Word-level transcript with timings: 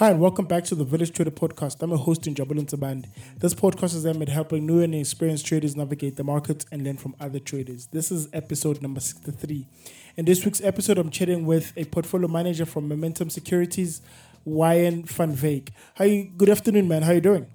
Hi, 0.00 0.08
and 0.12 0.18
welcome 0.18 0.46
back 0.46 0.64
to 0.64 0.74
the 0.74 0.82
Village 0.82 1.12
Trader 1.12 1.30
Podcast. 1.30 1.82
I'm 1.82 1.92
a 1.92 1.96
host 1.98 2.26
in 2.26 2.34
Jabulin 2.34 2.64
Taband. 2.64 3.04
This 3.36 3.52
podcast 3.52 3.94
is 3.94 4.06
aimed 4.06 4.22
at 4.22 4.30
helping 4.30 4.64
new 4.64 4.80
and 4.80 4.94
experienced 4.94 5.44
traders 5.44 5.76
navigate 5.76 6.16
the 6.16 6.24
market 6.24 6.64
and 6.72 6.82
learn 6.82 6.96
from 6.96 7.14
other 7.20 7.38
traders. 7.38 7.86
This 7.88 8.10
is 8.10 8.26
episode 8.32 8.80
number 8.80 9.00
63. 9.00 9.68
In 10.16 10.24
this 10.24 10.42
week's 10.42 10.62
episode, 10.62 10.96
I'm 10.96 11.10
chatting 11.10 11.44
with 11.44 11.74
a 11.76 11.84
portfolio 11.84 12.28
manager 12.28 12.64
from 12.64 12.88
Momentum 12.88 13.28
Securities, 13.28 14.00
Wyan 14.48 15.06
van 15.06 15.36
Wyk. 15.36 15.68
Hi, 15.96 16.30
good 16.34 16.48
afternoon, 16.48 16.88
man. 16.88 17.02
How 17.02 17.10
are 17.10 17.16
you 17.16 17.20
doing? 17.20 17.46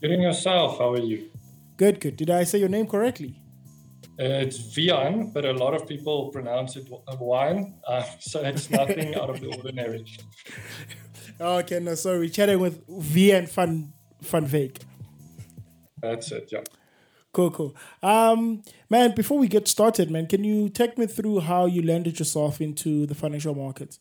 Good 0.00 0.12
in 0.12 0.22
yourself. 0.22 0.78
How 0.78 0.94
are 0.94 0.98
you? 0.98 1.28
Good, 1.76 2.00
good. 2.00 2.16
Did 2.16 2.30
I 2.30 2.44
say 2.44 2.58
your 2.58 2.70
name 2.70 2.86
correctly? 2.86 3.38
Uh, 4.16 4.46
it's 4.46 4.58
Vian, 4.58 5.32
but 5.32 5.44
a 5.44 5.52
lot 5.52 5.74
of 5.74 5.88
people 5.88 6.30
pronounce 6.30 6.76
it 6.76 6.88
wine, 7.18 7.74
uh, 7.86 8.04
so 8.20 8.40
it's 8.40 8.70
nothing 8.70 9.14
out 9.16 9.30
of 9.30 9.40
the 9.40 9.48
ordinary. 9.48 10.06
Okay, 11.40 11.80
no, 11.80 11.96
sorry. 11.96 12.30
Chatting 12.30 12.60
with 12.60 12.86
Vian 12.86 13.48
van, 13.48 13.92
van 14.20 14.46
Wyk. 14.46 14.78
That's 16.00 16.30
it, 16.30 16.48
yeah. 16.52 16.60
Cool, 17.32 17.50
cool. 17.50 17.74
Um, 18.04 18.62
man, 18.88 19.16
before 19.16 19.38
we 19.38 19.48
get 19.48 19.66
started, 19.66 20.12
man, 20.12 20.28
can 20.28 20.44
you 20.44 20.68
take 20.68 20.96
me 20.96 21.06
through 21.06 21.40
how 21.40 21.66
you 21.66 21.82
landed 21.82 22.20
yourself 22.20 22.60
into 22.60 23.06
the 23.06 23.16
financial 23.16 23.52
markets? 23.52 23.98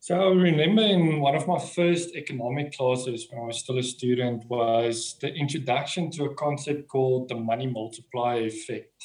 So 0.00 0.14
I 0.14 0.32
remember 0.32 0.82
in 0.82 1.20
one 1.20 1.34
of 1.34 1.48
my 1.48 1.58
first 1.58 2.14
economic 2.14 2.72
classes 2.72 3.26
when 3.28 3.42
I 3.42 3.46
was 3.46 3.58
still 3.58 3.78
a 3.78 3.82
student 3.82 4.44
was 4.46 5.16
the 5.20 5.34
introduction 5.34 6.10
to 6.12 6.24
a 6.24 6.34
concept 6.34 6.88
called 6.88 7.28
the 7.28 7.34
money 7.34 7.66
multiplier 7.66 8.46
effect. 8.46 9.02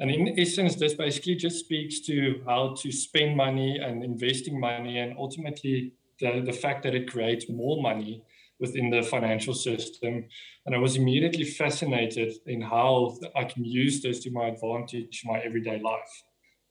And 0.00 0.10
in 0.10 0.38
essence, 0.38 0.76
this 0.76 0.94
basically 0.94 1.36
just 1.36 1.60
speaks 1.60 2.00
to 2.06 2.42
how 2.46 2.74
to 2.80 2.90
spend 2.90 3.36
money 3.36 3.78
and 3.78 4.02
investing 4.02 4.58
money, 4.58 4.98
and 4.98 5.14
ultimately 5.16 5.92
the, 6.18 6.42
the 6.44 6.52
fact 6.52 6.82
that 6.82 6.94
it 6.94 7.10
creates 7.10 7.48
more 7.48 7.80
money 7.80 8.24
within 8.58 8.88
the 8.90 9.02
financial 9.02 9.54
system. 9.54 10.24
And 10.64 10.74
I 10.74 10.78
was 10.78 10.96
immediately 10.96 11.44
fascinated 11.44 12.32
in 12.46 12.62
how 12.62 13.18
I 13.36 13.44
can 13.44 13.64
use 13.64 14.02
this 14.02 14.20
to 14.20 14.30
my 14.30 14.46
advantage 14.46 15.22
in 15.22 15.32
my 15.32 15.40
everyday 15.40 15.78
life. 15.80 16.24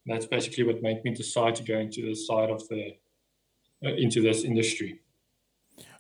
And 0.06 0.16
that's 0.16 0.26
basically 0.26 0.64
what 0.64 0.81
made 0.81 1.04
me 1.06 1.14
decide 1.14 1.56
to 1.56 1.64
go 1.64 1.78
into 1.78 2.02
the 2.02 2.16
side 2.16 2.50
of 2.50 2.68
the 2.68 2.96
into 3.84 4.22
this 4.22 4.44
industry. 4.44 5.00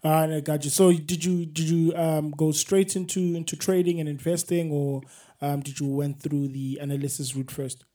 Uh, 0.03 0.27
I 0.35 0.39
got 0.41 0.63
you. 0.65 0.69
So 0.69 0.91
did 0.91 1.23
you 1.23 1.45
did 1.45 1.69
you 1.69 1.93
um, 1.95 2.31
go 2.31 2.51
straight 2.51 2.95
into 2.95 3.19
into 3.19 3.55
trading 3.55 3.99
and 3.99 4.09
investing, 4.09 4.71
or 4.71 5.01
um, 5.41 5.61
did 5.61 5.79
you 5.79 5.87
went 5.87 6.21
through 6.21 6.49
the 6.49 6.77
analysis 6.81 7.35
route 7.35 7.51
first? 7.51 7.85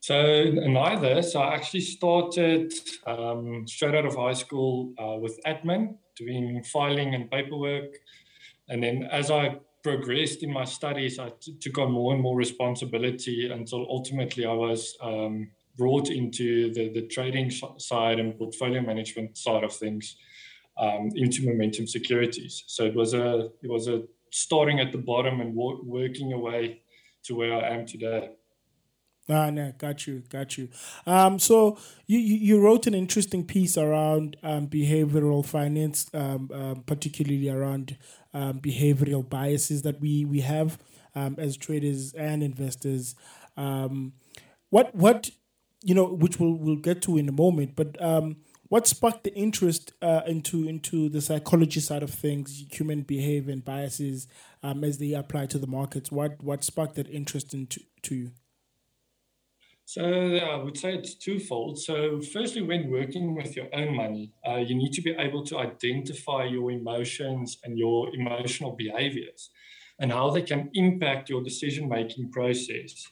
So 0.00 0.44
neither. 0.44 1.22
So 1.22 1.40
I 1.40 1.54
actually 1.54 1.80
started 1.80 2.72
um, 3.06 3.66
straight 3.66 3.94
out 3.94 4.04
of 4.04 4.16
high 4.16 4.34
school 4.34 4.92
uh, 4.98 5.16
with 5.18 5.40
admin, 5.46 5.96
doing 6.14 6.62
filing 6.62 7.14
and 7.14 7.30
paperwork, 7.30 7.94
and 8.68 8.82
then 8.82 9.08
as 9.10 9.30
I 9.30 9.58
progressed 9.82 10.42
in 10.42 10.52
my 10.52 10.64
studies, 10.64 11.18
I 11.18 11.32
t- 11.40 11.56
took 11.60 11.78
on 11.78 11.92
more 11.92 12.12
and 12.12 12.22
more 12.22 12.36
responsibility 12.36 13.50
until 13.50 13.86
ultimately 13.88 14.44
I 14.44 14.52
was 14.52 14.96
um, 15.00 15.50
brought 15.78 16.10
into 16.10 16.72
the, 16.74 16.92
the 16.92 17.06
trading 17.06 17.50
side 17.78 18.18
and 18.18 18.36
portfolio 18.36 18.82
management 18.82 19.38
side 19.38 19.64
of 19.64 19.72
things 19.72 20.16
um, 20.78 21.10
into 21.14 21.46
Momentum 21.46 21.86
Securities. 21.86 22.64
So 22.66 22.84
it 22.84 22.94
was 22.94 23.14
a 23.14 23.48
it 23.62 23.70
was 23.70 23.88
a 23.88 24.02
starting 24.30 24.80
at 24.80 24.92
the 24.92 24.98
bottom 24.98 25.40
and 25.40 25.54
wo- 25.54 25.80
working 25.84 26.32
away 26.32 26.82
to 27.24 27.34
where 27.34 27.54
I 27.54 27.74
am 27.74 27.86
today. 27.86 28.30
Ah, 29.30 29.50
no, 29.50 29.72
got 29.76 30.06
you, 30.06 30.22
got 30.30 30.56
you. 30.56 30.70
Um, 31.06 31.38
so 31.38 31.76
you, 32.06 32.18
you 32.18 32.60
wrote 32.60 32.86
an 32.86 32.94
interesting 32.94 33.44
piece 33.44 33.76
around 33.76 34.38
um, 34.42 34.68
behavioral 34.68 35.44
finance, 35.44 36.08
um, 36.14 36.50
um, 36.54 36.82
particularly 36.86 37.50
around 37.50 37.98
um, 38.32 38.58
behavioral 38.60 39.28
biases 39.28 39.82
that 39.82 40.00
we 40.00 40.24
we 40.24 40.40
have 40.40 40.78
um, 41.14 41.36
as 41.38 41.56
traders 41.56 42.14
and 42.14 42.42
investors. 42.42 43.14
Um, 43.56 44.14
what 44.70 44.94
what 44.94 45.30
you 45.82 45.94
know, 45.94 46.06
which 46.06 46.38
we'll 46.38 46.54
we'll 46.54 46.76
get 46.76 47.02
to 47.02 47.16
in 47.16 47.28
a 47.28 47.32
moment, 47.32 47.76
but 47.76 48.00
um, 48.02 48.36
what 48.68 48.86
sparked 48.86 49.24
the 49.24 49.34
interest 49.34 49.92
uh, 50.02 50.22
into 50.26 50.68
into 50.68 51.08
the 51.08 51.20
psychology 51.20 51.80
side 51.80 52.02
of 52.02 52.10
things, 52.10 52.64
human 52.70 53.02
behavior 53.02 53.52
and 53.52 53.64
biases 53.64 54.28
um, 54.62 54.84
as 54.84 54.98
they 54.98 55.12
apply 55.12 55.46
to 55.46 55.58
the 55.58 55.66
markets? 55.66 56.12
What 56.12 56.42
what 56.42 56.64
sparked 56.64 56.96
that 56.96 57.08
interest 57.08 57.54
into 57.54 57.80
to 58.02 58.14
you? 58.14 58.30
So 59.86 60.02
I 60.02 60.62
would 60.62 60.76
say 60.76 60.96
it's 60.96 61.14
twofold. 61.14 61.78
So 61.78 62.20
firstly, 62.20 62.60
when 62.60 62.90
working 62.90 63.34
with 63.34 63.56
your 63.56 63.68
own 63.72 63.96
money, 63.96 64.34
uh, 64.46 64.56
you 64.56 64.74
need 64.74 64.92
to 64.92 65.00
be 65.00 65.12
able 65.12 65.44
to 65.44 65.58
identify 65.58 66.44
your 66.44 66.70
emotions 66.70 67.56
and 67.64 67.78
your 67.78 68.14
emotional 68.14 68.72
behaviors, 68.72 69.48
and 69.98 70.12
how 70.12 70.28
they 70.28 70.42
can 70.42 70.68
impact 70.74 71.30
your 71.30 71.42
decision 71.42 71.88
making 71.88 72.30
process. 72.30 73.08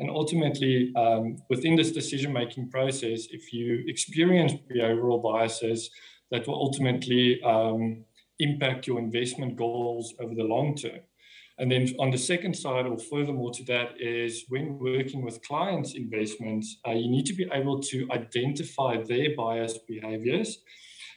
And 0.00 0.10
ultimately, 0.10 0.92
um, 0.96 1.36
within 1.50 1.76
this 1.76 1.92
decision 1.92 2.32
making 2.32 2.70
process, 2.70 3.26
if 3.30 3.52
you 3.52 3.84
experience 3.86 4.54
behavioral 4.74 5.22
biases 5.22 5.90
that 6.30 6.46
will 6.48 6.54
ultimately 6.54 7.40
um, 7.42 8.04
impact 8.38 8.86
your 8.86 8.98
investment 8.98 9.56
goals 9.56 10.14
over 10.18 10.34
the 10.34 10.42
long 10.42 10.74
term. 10.74 11.00
And 11.58 11.70
then 11.70 11.88
on 11.98 12.10
the 12.10 12.16
second 12.16 12.56
side, 12.56 12.86
or 12.86 12.96
furthermore 12.98 13.52
to 13.52 13.64
that, 13.64 14.00
is 14.00 14.46
when 14.48 14.78
working 14.78 15.22
with 15.22 15.42
clients' 15.42 15.94
investments, 15.94 16.78
uh, 16.88 16.92
you 16.92 17.10
need 17.10 17.26
to 17.26 17.34
be 17.34 17.46
able 17.52 17.80
to 17.82 18.08
identify 18.10 19.02
their 19.02 19.36
biased 19.36 19.86
behaviors 19.86 20.62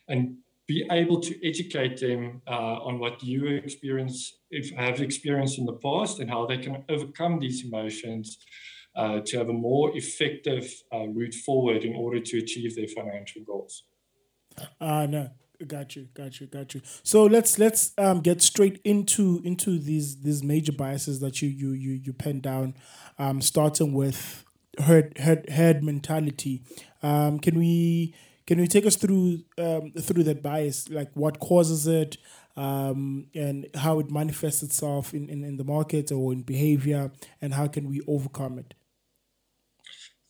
and 0.09 0.35
be 0.67 0.85
able 0.91 1.21
to 1.21 1.47
educate 1.47 2.01
them 2.01 2.41
uh, 2.47 2.79
on 2.87 2.99
what 2.99 3.23
you 3.23 3.47
experience, 3.47 4.39
if 4.53 4.71
have 4.71 5.01
experienced 5.01 5.57
in 5.57 5.65
the 5.65 5.73
past, 5.73 6.19
and 6.19 6.29
how 6.29 6.45
they 6.45 6.57
can 6.57 6.83
overcome 6.89 7.39
these 7.39 7.65
emotions 7.65 8.37
uh, 8.95 9.19
to 9.25 9.37
have 9.37 9.49
a 9.49 9.53
more 9.53 9.95
effective 9.97 10.71
uh, 10.93 11.07
route 11.07 11.33
forward 11.33 11.83
in 11.83 11.95
order 11.95 12.19
to 12.19 12.37
achieve 12.37 12.75
their 12.75 12.87
financial 12.87 13.41
goals. 13.43 13.83
Uh, 14.79 15.07
no, 15.07 15.29
got 15.67 15.95
you, 15.95 16.07
got 16.13 16.39
you, 16.39 16.47
got 16.47 16.73
you. 16.73 16.81
So 17.03 17.25
let's 17.25 17.57
let's 17.57 17.93
um, 17.97 18.21
get 18.21 18.41
straight 18.41 18.79
into 18.83 19.41
into 19.43 19.79
these 19.79 20.21
these 20.21 20.43
major 20.43 20.71
biases 20.71 21.19
that 21.21 21.41
you 21.41 21.49
you 21.49 21.71
you 21.71 21.93
you 21.93 22.13
pen 22.13 22.39
down, 22.39 22.75
um, 23.17 23.41
starting 23.41 23.93
with 23.93 24.45
herd 24.79 25.17
herd 25.17 25.49
herd 25.49 25.83
mentality. 25.83 26.63
Um, 27.01 27.39
can 27.39 27.57
we 27.57 28.13
can 28.45 28.59
we 28.59 28.67
take 28.67 28.85
us 28.85 28.95
through 28.95 29.39
um, 29.57 29.93
through 29.99 30.23
that 30.23 30.43
bias, 30.43 30.89
like 30.89 31.11
what 31.13 31.39
causes 31.39 31.87
it? 31.87 32.17
Um, 32.55 33.27
and 33.33 33.67
how 33.75 33.99
it 33.99 34.11
manifests 34.11 34.63
itself 34.63 35.13
in, 35.13 35.29
in, 35.29 35.43
in 35.43 35.57
the 35.57 35.63
market 35.63 36.11
or 36.11 36.33
in 36.33 36.41
behavior, 36.41 37.11
and 37.41 37.53
how 37.53 37.67
can 37.67 37.87
we 37.87 38.01
overcome 38.07 38.59
it? 38.59 38.73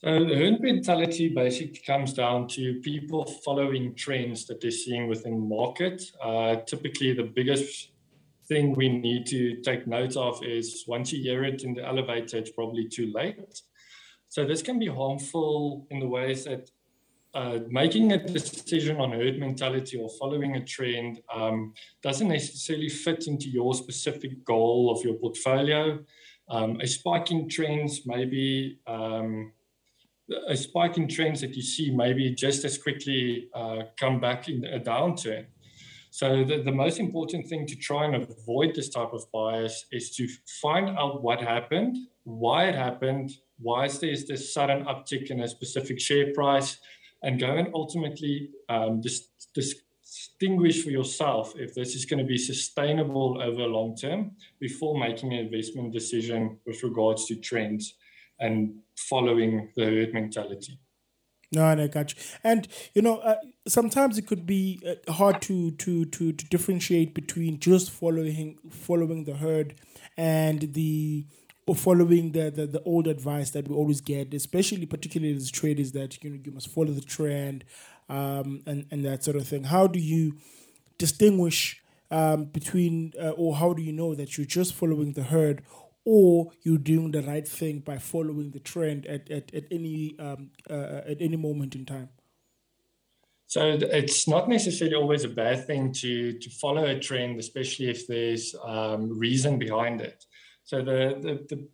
So 0.03 0.25
the 0.25 0.35
herd 0.35 0.59
mentality 0.59 1.29
basically 1.29 1.81
comes 1.87 2.11
down 2.11 2.49
to 2.49 2.81
people 2.81 3.23
following 3.45 3.95
trends 3.95 4.45
that 4.47 4.59
they're 4.59 4.69
seeing 4.69 5.07
within 5.07 5.35
the 5.35 5.55
market. 5.55 6.03
Uh, 6.21 6.57
typically, 6.65 7.13
the 7.13 7.23
biggest 7.23 7.91
thing 8.49 8.75
we 8.75 8.89
need 8.89 9.25
to 9.27 9.61
take 9.61 9.87
note 9.87 10.17
of 10.17 10.43
is 10.43 10.83
once 10.87 11.13
you 11.13 11.23
hear 11.23 11.45
it 11.45 11.63
in 11.63 11.73
the 11.73 11.85
elevator, 11.85 12.37
it's 12.37 12.51
probably 12.51 12.85
too 12.85 13.11
late. 13.13 13.61
So 14.27 14.43
this 14.45 14.61
can 14.61 14.77
be 14.77 14.87
harmful 14.87 15.87
in 15.89 15.99
the 15.99 16.07
ways 16.07 16.43
that 16.45 16.69
uh, 17.33 17.59
making 17.67 18.11
a 18.11 18.17
decision 18.17 18.97
on 18.97 19.11
herd 19.11 19.39
mentality 19.39 19.97
or 19.97 20.09
following 20.19 20.55
a 20.55 20.63
trend 20.63 21.19
um, 21.33 21.73
doesn't 22.01 22.27
necessarily 22.27 22.89
fit 22.89 23.27
into 23.27 23.49
your 23.49 23.73
specific 23.73 24.45
goal 24.45 24.91
of 24.91 25.03
your 25.03 25.15
portfolio. 25.15 25.99
Um, 26.49 26.79
a 26.81 26.87
spike 26.87 27.31
in 27.31 27.49
trends 27.49 28.01
maybe 28.05 28.79
um, 28.85 29.53
a 30.47 30.55
spike 30.55 30.97
in 30.97 31.07
trends 31.07 31.41
that 31.41 31.55
you 31.55 31.61
see 31.61 31.91
maybe 31.91 32.33
just 32.35 32.65
as 32.65 32.77
quickly 32.77 33.49
uh, 33.53 33.83
come 33.97 34.19
back 34.19 34.47
in 34.47 34.63
a 34.65 34.79
downturn. 34.79 35.45
So 36.11 36.43
the, 36.43 36.61
the 36.61 36.71
most 36.71 36.99
important 36.99 37.47
thing 37.47 37.65
to 37.65 37.75
try 37.75 38.05
and 38.05 38.15
avoid 38.15 38.75
this 38.75 38.89
type 38.89 39.13
of 39.13 39.25
bias 39.31 39.85
is 39.91 40.15
to 40.17 40.27
find 40.61 40.89
out 40.89 41.23
what 41.23 41.41
happened, 41.41 41.97
why 42.23 42.65
it 42.65 42.75
happened, 42.75 43.31
why 43.57 43.85
is 43.85 43.99
there 43.99 44.15
this 44.27 44.53
sudden 44.53 44.85
uptick 44.85 45.31
in 45.31 45.41
a 45.41 45.47
specific 45.47 45.99
share 45.99 46.31
price, 46.33 46.77
and 47.23 47.39
go 47.39 47.55
and 47.55 47.69
ultimately 47.73 48.49
um, 48.69 49.01
dis- 49.01 49.29
distinguish 49.53 50.83
for 50.83 50.91
yourself 50.91 51.53
if 51.57 51.73
this 51.73 51.95
is 51.95 52.05
going 52.05 52.19
to 52.19 52.25
be 52.25 52.37
sustainable 52.37 53.41
over 53.41 53.63
long 53.63 53.95
term 53.95 54.31
before 54.59 54.99
making 54.99 55.33
an 55.33 55.39
investment 55.39 55.93
decision 55.93 56.59
with 56.65 56.83
regards 56.83 57.25
to 57.25 57.35
trends 57.35 57.95
and 58.39 58.75
following 58.95 59.69
the 59.75 59.85
herd 59.85 60.13
mentality. 60.13 60.77
No, 61.53 61.65
I 61.65 61.87
got 61.87 62.13
you. 62.13 62.21
And 62.43 62.67
you 62.93 63.01
know, 63.01 63.17
uh, 63.17 63.35
sometimes 63.67 64.17
it 64.17 64.25
could 64.25 64.45
be 64.45 64.81
uh, 64.85 65.11
hard 65.11 65.41
to, 65.43 65.71
to 65.71 66.05
to 66.05 66.33
to 66.33 66.45
differentiate 66.45 67.13
between 67.13 67.59
just 67.59 67.91
following 67.91 68.57
following 68.71 69.25
the 69.25 69.35
herd 69.35 69.75
and 70.17 70.73
the 70.73 71.27
or 71.67 71.75
following 71.75 72.31
the, 72.31 72.51
the 72.51 72.67
the 72.67 72.81
old 72.83 73.07
advice 73.07 73.51
that 73.51 73.67
we 73.67 73.75
always 73.75 74.01
get, 74.01 74.33
especially 74.33 74.85
particularly 74.85 75.35
as 75.35 75.51
traders, 75.51 75.91
that 75.93 76.23
you 76.23 76.29
know 76.29 76.39
you 76.43 76.51
must 76.51 76.69
follow 76.69 76.91
the 76.91 77.01
trend. 77.01 77.63
um, 78.09 78.61
and 78.65 78.85
and 78.91 79.05
that 79.05 79.23
sort 79.23 79.37
of 79.37 79.47
thing. 79.47 79.65
How 79.65 79.87
do 79.87 79.99
you 79.99 80.37
distinguish 80.97 81.81
um, 82.11 82.45
between, 82.45 83.13
uh, 83.19 83.29
or 83.31 83.55
how 83.55 83.73
do 83.73 83.81
you 83.81 83.91
know 83.91 84.13
that 84.15 84.37
you're 84.37 84.45
just 84.45 84.73
following 84.73 85.13
the 85.13 85.23
herd, 85.23 85.63
or 86.05 86.51
you're 86.63 86.77
doing 86.77 87.11
the 87.11 87.21
right 87.21 87.47
thing 87.47 87.79
by 87.79 87.97
following 87.97 88.51
the 88.51 88.59
trend 88.59 89.05
at 89.07 89.29
at, 89.31 89.53
at 89.53 89.63
any 89.71 90.15
um, 90.19 90.51
uh, 90.69 91.01
at 91.07 91.21
any 91.21 91.37
moment 91.37 91.75
in 91.75 91.85
time? 91.85 92.09
So 93.47 93.77
it's 93.81 94.27
not 94.27 94.49
necessarily 94.49 94.95
always 94.95 95.23
a 95.25 95.29
bad 95.29 95.65
thing 95.67 95.91
to 95.93 96.33
to 96.39 96.49
follow 96.49 96.85
a 96.85 96.99
trend, 96.99 97.39
especially 97.39 97.89
if 97.89 98.07
there's 98.07 98.55
um, 98.63 99.17
reason 99.17 99.59
behind 99.59 100.01
it. 100.01 100.25
So 100.63 100.77
the, 100.77 101.17
the 101.21 101.55
the 101.55 101.67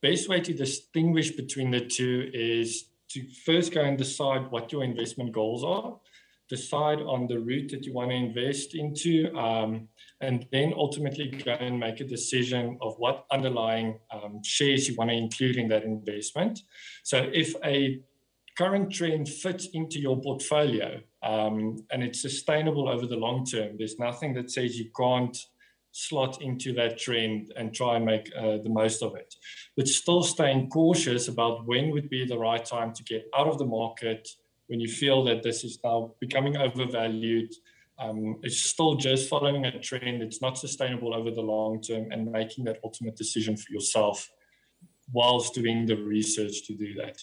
best 0.00 0.28
way 0.28 0.40
to 0.40 0.54
distinguish 0.54 1.32
between 1.32 1.70
the 1.70 1.80
two 1.80 2.30
is 2.32 2.90
to 3.10 3.26
first 3.44 3.72
go 3.72 3.82
and 3.82 3.98
decide 3.98 4.50
what 4.50 4.70
your 4.70 4.84
investment 4.84 5.32
goals 5.32 5.64
are, 5.64 5.96
decide 6.48 7.00
on 7.00 7.26
the 7.26 7.38
route 7.38 7.70
that 7.70 7.84
you 7.84 7.92
want 7.92 8.10
to 8.10 8.16
invest 8.16 8.74
into, 8.74 9.34
um, 9.36 9.88
and 10.20 10.46
then 10.52 10.72
ultimately 10.76 11.28
go 11.28 11.52
and 11.52 11.78
make 11.78 12.00
a 12.00 12.04
decision 12.04 12.78
of 12.80 12.94
what 12.98 13.26
underlying 13.30 13.98
um, 14.12 14.40
shares 14.44 14.88
you 14.88 14.94
want 14.96 15.10
to 15.10 15.16
include 15.16 15.56
in 15.56 15.68
that 15.68 15.84
investment. 15.84 16.60
So 17.02 17.30
if 17.32 17.54
a 17.64 18.00
current 18.56 18.92
trend 18.92 19.28
fits 19.28 19.68
into 19.72 20.00
your 20.00 20.20
portfolio 20.20 21.00
um, 21.22 21.76
and 21.90 22.02
it's 22.02 22.20
sustainable 22.20 22.88
over 22.88 23.06
the 23.06 23.16
long 23.16 23.44
term, 23.44 23.76
there's 23.78 23.98
nothing 23.98 24.34
that 24.34 24.50
says 24.50 24.78
you 24.78 24.90
can't 24.96 25.36
slot 25.92 26.42
into 26.42 26.72
that 26.74 26.98
trend 26.98 27.52
and 27.56 27.74
try 27.74 27.96
and 27.96 28.04
make 28.04 28.30
uh, 28.36 28.58
the 28.58 28.68
most 28.68 29.02
of 29.02 29.16
it. 29.16 29.34
But 29.76 29.88
still 29.88 30.22
staying 30.22 30.70
cautious 30.70 31.28
about 31.28 31.66
when 31.66 31.90
would 31.90 32.08
be 32.08 32.26
the 32.26 32.38
right 32.38 32.64
time 32.64 32.92
to 32.94 33.02
get 33.04 33.26
out 33.36 33.48
of 33.48 33.58
the 33.58 33.66
market 33.66 34.28
when 34.68 34.80
you 34.80 34.88
feel 34.88 35.24
that 35.24 35.42
this 35.42 35.64
is 35.64 35.78
now 35.82 36.14
becoming 36.20 36.56
overvalued. 36.56 37.52
Um, 37.98 38.38
it's 38.42 38.60
still 38.60 38.94
just 38.94 39.28
following 39.28 39.64
a 39.64 39.78
trend. 39.80 40.22
It's 40.22 40.40
not 40.40 40.56
sustainable 40.56 41.14
over 41.14 41.30
the 41.30 41.40
long 41.40 41.80
term 41.80 42.12
and 42.12 42.30
making 42.30 42.64
that 42.64 42.78
ultimate 42.84 43.16
decision 43.16 43.56
for 43.56 43.72
yourself 43.72 44.30
whilst 45.12 45.54
doing 45.54 45.86
the 45.86 45.96
research 45.96 46.66
to 46.66 46.74
do 46.74 46.94
that. 46.94 47.22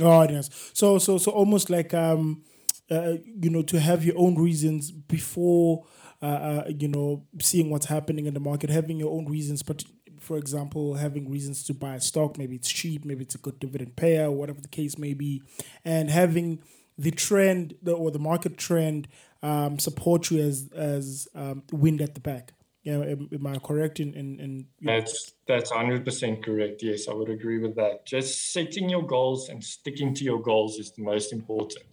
Oh, 0.00 0.22
yes. 0.28 0.70
So, 0.74 0.98
so, 0.98 1.18
so 1.18 1.32
almost 1.32 1.70
like, 1.70 1.92
um, 1.94 2.44
uh, 2.90 3.14
you 3.24 3.50
know, 3.50 3.62
to 3.62 3.80
have 3.80 4.04
your 4.04 4.16
own 4.18 4.36
reasons 4.36 4.92
before 4.92 5.84
uh, 6.20 6.26
uh, 6.26 6.64
you 6.68 6.88
know, 6.88 7.24
seeing 7.40 7.70
what's 7.70 7.86
happening 7.86 8.26
in 8.26 8.34
the 8.34 8.40
market, 8.40 8.70
having 8.70 8.98
your 8.98 9.12
own 9.12 9.26
reasons, 9.26 9.62
but 9.62 9.84
for 10.20 10.36
example, 10.36 10.94
having 10.94 11.30
reasons 11.30 11.62
to 11.64 11.74
buy 11.74 11.94
a 11.94 12.00
stock, 12.00 12.36
maybe 12.36 12.56
it's 12.56 12.70
cheap, 12.70 13.04
maybe 13.04 13.22
it's 13.22 13.34
a 13.34 13.38
good 13.38 13.58
dividend 13.60 13.96
payer, 13.96 14.30
whatever 14.30 14.60
the 14.60 14.68
case 14.68 14.98
may 14.98 15.14
be, 15.14 15.42
and 15.84 16.10
having 16.10 16.60
the 16.96 17.12
trend 17.12 17.74
or 17.86 18.10
the 18.10 18.18
market 18.18 18.58
trend 18.58 19.06
um, 19.42 19.78
support 19.78 20.30
you 20.30 20.40
as 20.40 20.68
as 20.74 21.28
um, 21.34 21.62
wind 21.72 22.00
at 22.00 22.14
the 22.14 22.20
back. 22.20 22.52
Yeah, 22.82 23.00
am, 23.02 23.28
am 23.32 23.46
I 23.46 23.58
correct 23.58 24.00
in 24.00 24.14
in, 24.14 24.40
in 24.40 24.66
That's 24.82 25.32
that's 25.46 25.70
hundred 25.70 26.04
percent 26.04 26.44
correct. 26.44 26.82
Yes, 26.82 27.06
I 27.08 27.14
would 27.14 27.30
agree 27.30 27.58
with 27.58 27.76
that. 27.76 28.06
Just 28.06 28.52
setting 28.52 28.88
your 28.88 29.06
goals 29.06 29.48
and 29.48 29.62
sticking 29.62 30.14
to 30.14 30.24
your 30.24 30.40
goals 30.40 30.78
is 30.78 30.92
the 30.92 31.02
most 31.02 31.32
important. 31.32 31.84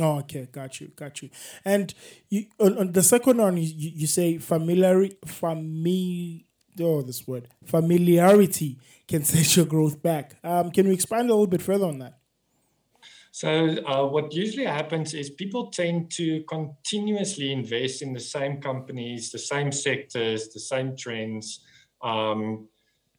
Oh, 0.00 0.18
okay, 0.18 0.46
got 0.52 0.80
you, 0.80 0.88
got 0.88 1.22
you. 1.22 1.30
And 1.64 1.94
you 2.28 2.46
on, 2.60 2.78
on 2.78 2.92
the 2.92 3.02
second 3.02 3.38
one, 3.38 3.56
you, 3.56 3.72
you 3.72 4.06
say 4.06 4.38
familiar, 4.38 5.08
family. 5.24 6.44
Oh, 6.80 7.02
this 7.02 7.26
word 7.26 7.48
familiarity 7.64 8.78
can 9.08 9.24
set 9.24 9.56
your 9.56 9.66
growth 9.66 10.02
back. 10.02 10.36
Um, 10.44 10.70
can 10.70 10.86
you 10.86 10.92
expand 10.92 11.30
a 11.30 11.32
little 11.32 11.46
bit 11.46 11.62
further 11.62 11.86
on 11.86 11.98
that? 12.00 12.18
So, 13.30 13.76
uh, 13.86 14.06
what 14.06 14.34
usually 14.34 14.66
happens 14.66 15.14
is 15.14 15.30
people 15.30 15.70
tend 15.70 16.10
to 16.12 16.42
continuously 16.48 17.52
invest 17.52 18.02
in 18.02 18.12
the 18.12 18.20
same 18.20 18.60
companies, 18.60 19.30
the 19.30 19.38
same 19.38 19.70
sectors, 19.70 20.48
the 20.48 20.60
same 20.60 20.96
trends. 20.96 21.60
Um, 22.02 22.68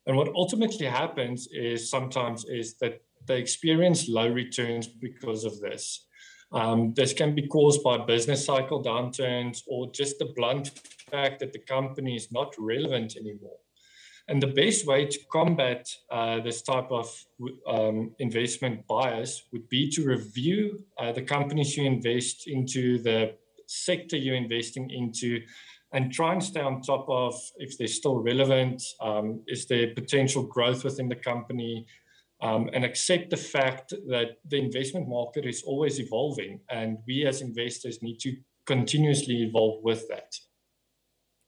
and 0.06 0.18
what 0.18 0.30
ultimately 0.36 0.88
happens 0.88 1.48
is 1.52 1.90
sometimes 1.90 2.46
is 2.46 2.76
that 2.80 3.02
they 3.26 3.40
experience 3.40 4.10
low 4.10 4.28
returns 4.28 4.88
because 4.88 5.46
of 5.46 5.60
this. 5.62 6.06
Um, 6.52 6.94
this 6.96 7.14
can 7.14 7.36
be 7.36 7.48
caused 7.48 7.84
by 7.84 7.98
business 7.98 8.46
cycle 8.46 8.84
downturns 8.84 9.62
or 9.68 9.92
just 9.92 10.18
the 10.20 10.34
blunt 10.36 10.72
fact 11.12 11.40
that 11.40 11.54
the 11.54 11.60
company 11.60 12.16
is 12.16 12.32
not 12.32 12.56
relevant 12.58 13.16
anymore. 13.16 13.58
And 14.28 14.42
the 14.42 14.48
best 14.48 14.86
way 14.86 15.06
to 15.06 15.20
combat 15.32 15.90
uh, 16.12 16.40
this 16.42 16.62
type 16.62 16.92
of 16.92 17.12
um, 17.68 18.12
investment 18.20 18.86
bias 18.88 19.44
would 19.52 19.68
be 19.70 19.90
to 19.92 20.06
review 20.06 20.84
uh, 21.00 21.12
the 21.12 21.24
companies 21.24 21.76
you 21.76 21.86
invest 21.86 22.48
into, 22.48 23.00
the 23.00 23.34
sector 23.66 24.18
you're 24.18 24.36
investing 24.36 24.92
into, 24.92 25.42
and 25.94 26.14
try 26.14 26.34
and 26.34 26.44
stay 26.44 26.62
on 26.62 26.82
top 26.82 27.08
of 27.10 27.34
if 27.58 27.76
they're 27.78 27.88
still 27.88 28.18
relevant, 28.18 28.84
um, 29.02 29.42
is 29.48 29.66
there 29.66 29.96
potential 29.96 30.44
growth 30.44 30.84
within 30.84 31.10
the 31.10 31.16
company, 31.16 31.88
um, 32.42 32.70
and 32.74 32.86
accept 32.86 33.30
the 33.30 33.38
fact 33.38 33.94
that 34.08 34.38
the 34.46 34.58
investment 34.58 35.08
market 35.08 35.46
is 35.46 35.64
always 35.64 36.00
evolving, 36.00 36.62
and 36.70 36.98
we 37.08 37.26
as 37.26 37.42
investors 37.42 38.02
need 38.02 38.20
to 38.20 38.36
continuously 38.66 39.44
evolve 39.44 39.84
with 39.84 40.08
that. 40.10 40.36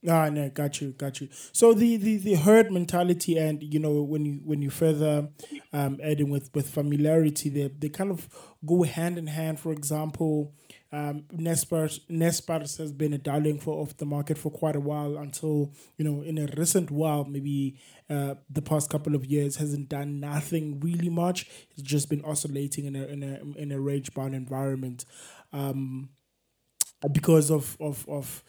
Ah, 0.09 0.29
no, 0.29 0.49
got 0.49 0.81
you, 0.81 0.93
got 0.93 1.21
you. 1.21 1.29
So 1.51 1.75
the, 1.75 1.95
the, 1.95 2.17
the 2.17 2.33
herd 2.33 2.71
mentality, 2.71 3.37
and 3.37 3.61
you 3.61 3.79
know, 3.79 4.01
when 4.01 4.25
you 4.25 4.41
when 4.43 4.61
you 4.61 4.71
further 4.71 5.29
um, 5.71 5.99
adding 6.03 6.31
with 6.31 6.49
with 6.55 6.67
familiarity, 6.69 7.49
they 7.49 7.67
they 7.67 7.89
kind 7.89 8.09
of 8.09 8.27
go 8.65 8.81
hand 8.81 9.19
in 9.19 9.27
hand. 9.27 9.59
For 9.59 9.71
example, 9.71 10.55
um, 10.93 11.23
Naspers 11.33 12.01
Naspers 12.09 12.77
has 12.77 12.91
been 12.91 13.13
a 13.13 13.17
darling 13.17 13.59
for 13.59 13.81
of 13.81 13.95
the 13.97 14.05
market 14.05 14.37
for 14.37 14.51
quite 14.51 14.75
a 14.75 14.79
while 14.79 15.17
until 15.17 15.71
you 15.97 16.03
know 16.03 16.21
in 16.21 16.37
a 16.37 16.47
recent 16.57 16.91
while 16.91 17.23
maybe 17.23 17.79
uh, 18.09 18.35
the 18.49 18.61
past 18.61 18.89
couple 18.89 19.15
of 19.15 19.25
years 19.25 19.55
hasn't 19.55 19.87
done 19.87 20.19
nothing 20.19 20.79
really 20.81 21.09
much. 21.09 21.49
It's 21.71 21.81
just 21.81 22.09
been 22.09 22.23
oscillating 22.25 22.85
in 22.85 22.95
a 22.95 23.05
in 23.05 23.23
a 23.23 23.57
in 23.57 23.71
a 23.71 23.79
range 23.79 24.13
bound 24.13 24.35
environment 24.35 25.05
um, 25.53 26.09
because 27.11 27.49
of 27.49 27.77
of 27.79 28.07
of 28.07 28.43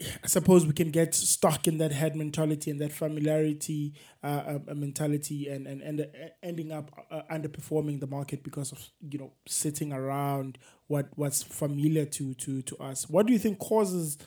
I 0.00 0.28
suppose 0.28 0.64
we 0.64 0.72
can 0.72 0.90
get 0.90 1.12
stuck 1.14 1.66
in 1.66 1.78
that 1.78 1.92
herd 1.92 2.14
mentality 2.14 2.70
and 2.70 2.80
that 2.80 2.92
familiarity 2.92 3.94
uh, 4.22 4.58
uh, 4.68 4.74
mentality, 4.74 5.48
and 5.48 5.66
and 5.66 5.82
and 5.82 6.00
uh, 6.02 6.04
ending 6.42 6.70
up 6.70 6.92
uh, 7.10 7.22
underperforming 7.32 7.98
the 7.98 8.06
market 8.06 8.44
because 8.44 8.70
of 8.70 8.78
you 9.10 9.18
know 9.18 9.32
sitting 9.48 9.92
around 9.92 10.58
what 10.86 11.08
what's 11.16 11.42
familiar 11.42 12.04
to 12.04 12.34
to 12.34 12.62
to 12.62 12.76
us. 12.76 13.08
What 13.10 13.26
do 13.26 13.32
you 13.32 13.40
think 13.40 13.58
causes, 13.58 14.18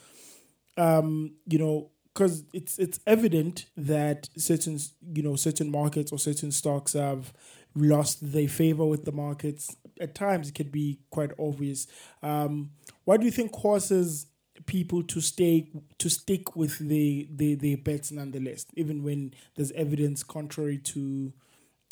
um, 0.78 1.36
you 1.48 1.58
know, 1.58 1.92
because 2.13 2.44
it's 2.54 2.78
it's 2.78 3.00
evident 3.08 3.66
that 3.78 4.28
certain 4.38 4.78
you 5.13 5.24
know 5.24 5.38
certain 5.38 5.72
markets 5.72 6.12
or 6.12 6.20
certain 6.20 6.51
stocks 6.51 6.94
have 6.94 7.32
lost 7.75 8.34
their 8.34 8.50
favor 8.50 8.86
with 8.86 9.06
the 9.06 9.12
markets. 9.13 9.75
At 10.01 10.16
times, 10.16 10.50
it 10.50 10.56
could 10.56 10.72
be 10.72 11.00
quite 11.12 11.32
obvious. 11.40 11.88
Um, 12.22 12.72
what 13.06 13.20
do 13.22 13.25
you 13.25 13.32
think 13.32 13.51
causes 13.51 14.25
people 14.72 15.04
to 15.04 15.20
stay 15.20 15.70
to 15.98 16.10
stick 16.10 16.56
with 16.56 16.80
the 16.80 17.28
the 17.36 17.56
the 17.56 17.75
bets 17.75 18.10
nonetheless, 18.10 18.66
even 18.75 19.04
when 19.04 19.34
there's 19.56 19.74
evidence 19.74 20.24
contrary 20.24 20.78
to 20.78 21.34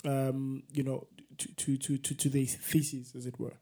um, 0.05 0.63
you 0.71 0.83
know 0.83 1.05
to 1.37 1.47
to 1.55 1.77
to 1.77 1.97
to, 1.97 2.15
to 2.15 2.29
the 2.29 2.45
thesis, 2.45 3.13
as 3.17 3.25
it 3.25 3.37
were. 3.37 3.57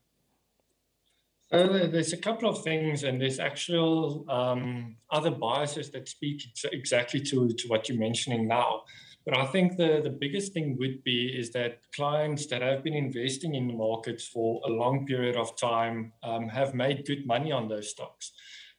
Uh, 1.52 1.88
there's 1.88 2.14
a 2.14 2.18
couple 2.28 2.48
of 2.48 2.64
things, 2.64 3.04
and 3.04 3.20
there's 3.20 3.40
actual 3.40 4.24
um, 4.30 4.98
other 5.10 5.32
biases 5.32 5.90
that 5.90 6.08
speak 6.08 6.44
exactly 6.72 7.22
to, 7.22 7.48
to 7.60 7.68
what 7.70 7.90
you're 7.90 7.98
mentioning 7.98 8.48
now. 8.48 8.84
But 9.26 9.38
I 9.38 9.46
think 9.46 9.78
the, 9.78 10.02
the 10.04 10.16
biggest 10.24 10.54
thing 10.54 10.78
would 10.80 11.04
be 11.04 11.20
is 11.40 11.50
that 11.52 11.80
clients 11.96 12.46
that 12.48 12.62
have 12.62 12.84
been 12.84 12.94
investing 12.94 13.56
in 13.56 13.68
the 13.68 13.74
markets 13.74 14.28
for 14.28 14.62
a 14.66 14.70
long 14.70 15.06
period 15.06 15.38
of 15.38 15.58
time 15.58 16.12
um, 16.22 16.50
have 16.50 16.74
made 16.74 17.06
good 17.06 17.26
money 17.26 17.52
on 17.52 17.68
those 17.68 17.90
stocks 17.90 18.34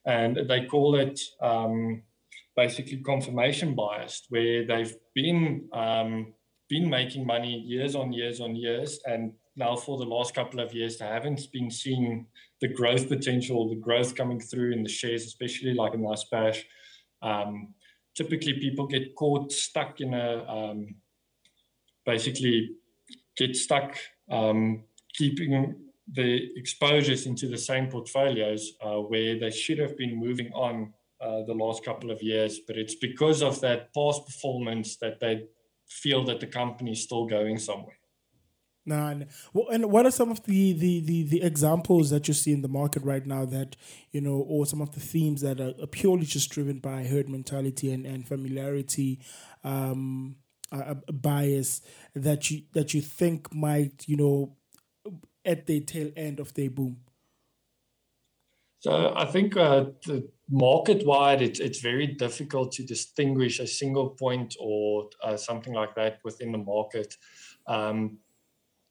and 0.08 0.48
they 0.48 0.64
call 0.64 0.96
it 0.96 1.20
um, 1.42 2.02
basically 2.56 2.96
confirmation 2.96 3.74
bias, 3.74 4.24
where 4.30 4.66
they've 4.66 4.96
been 5.14 5.68
um, 5.72 6.32
been 6.68 6.88
making 6.88 7.26
money 7.26 7.58
years 7.60 7.94
on 7.94 8.12
years 8.12 8.40
on 8.40 8.56
years, 8.56 8.98
and 9.04 9.32
now 9.54 9.76
for 9.76 9.98
the 9.98 10.04
last 10.04 10.34
couple 10.34 10.60
of 10.60 10.72
years 10.72 10.98
they 10.98 11.04
haven't 11.04 11.42
been 11.52 11.70
seeing 11.70 12.26
the 12.60 12.68
growth 12.68 13.08
potential, 13.08 13.68
the 13.68 13.76
growth 13.76 14.14
coming 14.14 14.40
through 14.40 14.72
in 14.72 14.82
the 14.82 14.88
shares, 14.88 15.24
especially 15.24 15.74
like 15.74 15.94
in 15.94 16.00
Naspers. 16.00 16.58
Um, 17.20 17.74
typically, 18.16 18.54
people 18.54 18.86
get 18.86 19.14
caught 19.14 19.52
stuck 19.52 20.00
in 20.00 20.14
a 20.14 20.44
um, 20.48 20.94
basically 22.06 22.70
get 23.36 23.54
stuck 23.54 23.94
um, 24.30 24.84
keeping 25.14 25.87
the 26.12 26.50
exposures 26.56 27.26
into 27.26 27.48
the 27.48 27.58
same 27.58 27.88
portfolios 27.88 28.72
uh, 28.82 28.96
where 28.96 29.38
they 29.38 29.50
should 29.50 29.78
have 29.78 29.96
been 29.96 30.16
moving 30.16 30.50
on 30.52 30.92
uh, 31.20 31.42
the 31.46 31.54
last 31.54 31.84
couple 31.84 32.10
of 32.10 32.22
years, 32.22 32.60
but 32.66 32.76
it's 32.76 32.94
because 32.94 33.42
of 33.42 33.60
that 33.60 33.92
past 33.92 34.24
performance 34.26 34.96
that 34.96 35.20
they 35.20 35.44
feel 35.88 36.24
that 36.24 36.40
the 36.40 36.46
company 36.46 36.92
is 36.92 37.02
still 37.02 37.26
going 37.26 37.58
somewhere. 37.58 37.96
Nah, 38.86 39.12
nah. 39.12 39.26
Well, 39.52 39.68
and 39.68 39.90
what 39.90 40.06
are 40.06 40.10
some 40.10 40.30
of 40.30 40.44
the, 40.44 40.72
the, 40.72 41.00
the, 41.00 41.22
the 41.24 41.42
examples 41.42 42.08
that 42.08 42.26
you 42.26 42.34
see 42.34 42.52
in 42.52 42.62
the 42.62 42.68
market 42.68 43.02
right 43.02 43.26
now 43.26 43.44
that, 43.44 43.76
you 44.12 44.22
know, 44.22 44.36
or 44.48 44.64
some 44.64 44.80
of 44.80 44.92
the 44.92 45.00
themes 45.00 45.42
that 45.42 45.60
are, 45.60 45.86
purely 45.88 46.24
just 46.24 46.50
driven 46.50 46.78
by 46.78 47.04
herd 47.04 47.28
mentality 47.28 47.92
and, 47.92 48.06
and 48.06 48.26
familiarity, 48.26 49.20
um, 49.62 50.36
bias 51.12 51.80
that 52.14 52.50
you 52.50 52.62
that 52.74 52.92
you 52.92 53.00
think 53.00 53.54
might, 53.54 54.04
you 54.06 54.16
know, 54.16 54.56
at 55.44 55.66
the 55.66 55.80
tail 55.80 56.10
end 56.16 56.40
of 56.40 56.54
their 56.54 56.70
boom? 56.70 56.98
So 58.80 59.12
I 59.16 59.24
think 59.24 59.56
uh, 59.56 59.86
market 60.48 61.04
wide, 61.04 61.42
it's 61.42 61.58
it's 61.58 61.80
very 61.80 62.06
difficult 62.06 62.72
to 62.72 62.84
distinguish 62.84 63.58
a 63.58 63.66
single 63.66 64.10
point 64.10 64.54
or 64.60 65.10
uh, 65.22 65.36
something 65.36 65.74
like 65.74 65.94
that 65.96 66.18
within 66.24 66.52
the 66.52 66.58
market. 66.58 67.14
Um, 67.66 68.18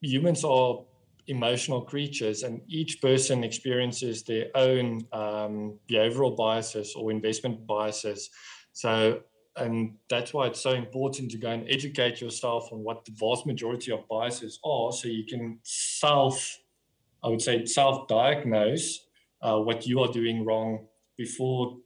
humans 0.01 0.43
are 0.43 0.83
emotional 1.27 1.81
creatures, 1.81 2.43
and 2.43 2.61
each 2.67 3.01
person 3.01 3.43
experiences 3.43 4.23
their 4.23 4.47
own 4.55 5.01
um, 5.13 5.79
behavioral 5.89 6.35
biases 6.35 6.93
or 6.95 7.11
investment 7.11 7.65
biases. 7.65 8.29
So, 8.73 9.21
and 9.57 9.95
that's 10.09 10.33
why 10.33 10.47
it's 10.47 10.61
so 10.61 10.71
important 10.71 11.31
to 11.31 11.37
go 11.37 11.49
and 11.49 11.67
educate 11.69 12.21
yourself 12.21 12.69
on 12.71 12.79
what 12.83 13.05
the 13.05 13.11
vast 13.11 13.45
majority 13.45 13.91
of 13.91 14.07
biases 14.07 14.59
are, 14.63 14.91
so 14.91 15.07
you 15.07 15.25
can 15.25 15.59
self, 15.63 16.59
I 17.23 17.29
would 17.29 17.41
say, 17.41 17.65
self-diagnose 17.65 19.07
uh, 19.41 19.59
what 19.59 19.85
you 19.85 19.99
are 20.01 20.11
doing 20.11 20.45
wrong 20.45 20.87
before 21.17 21.77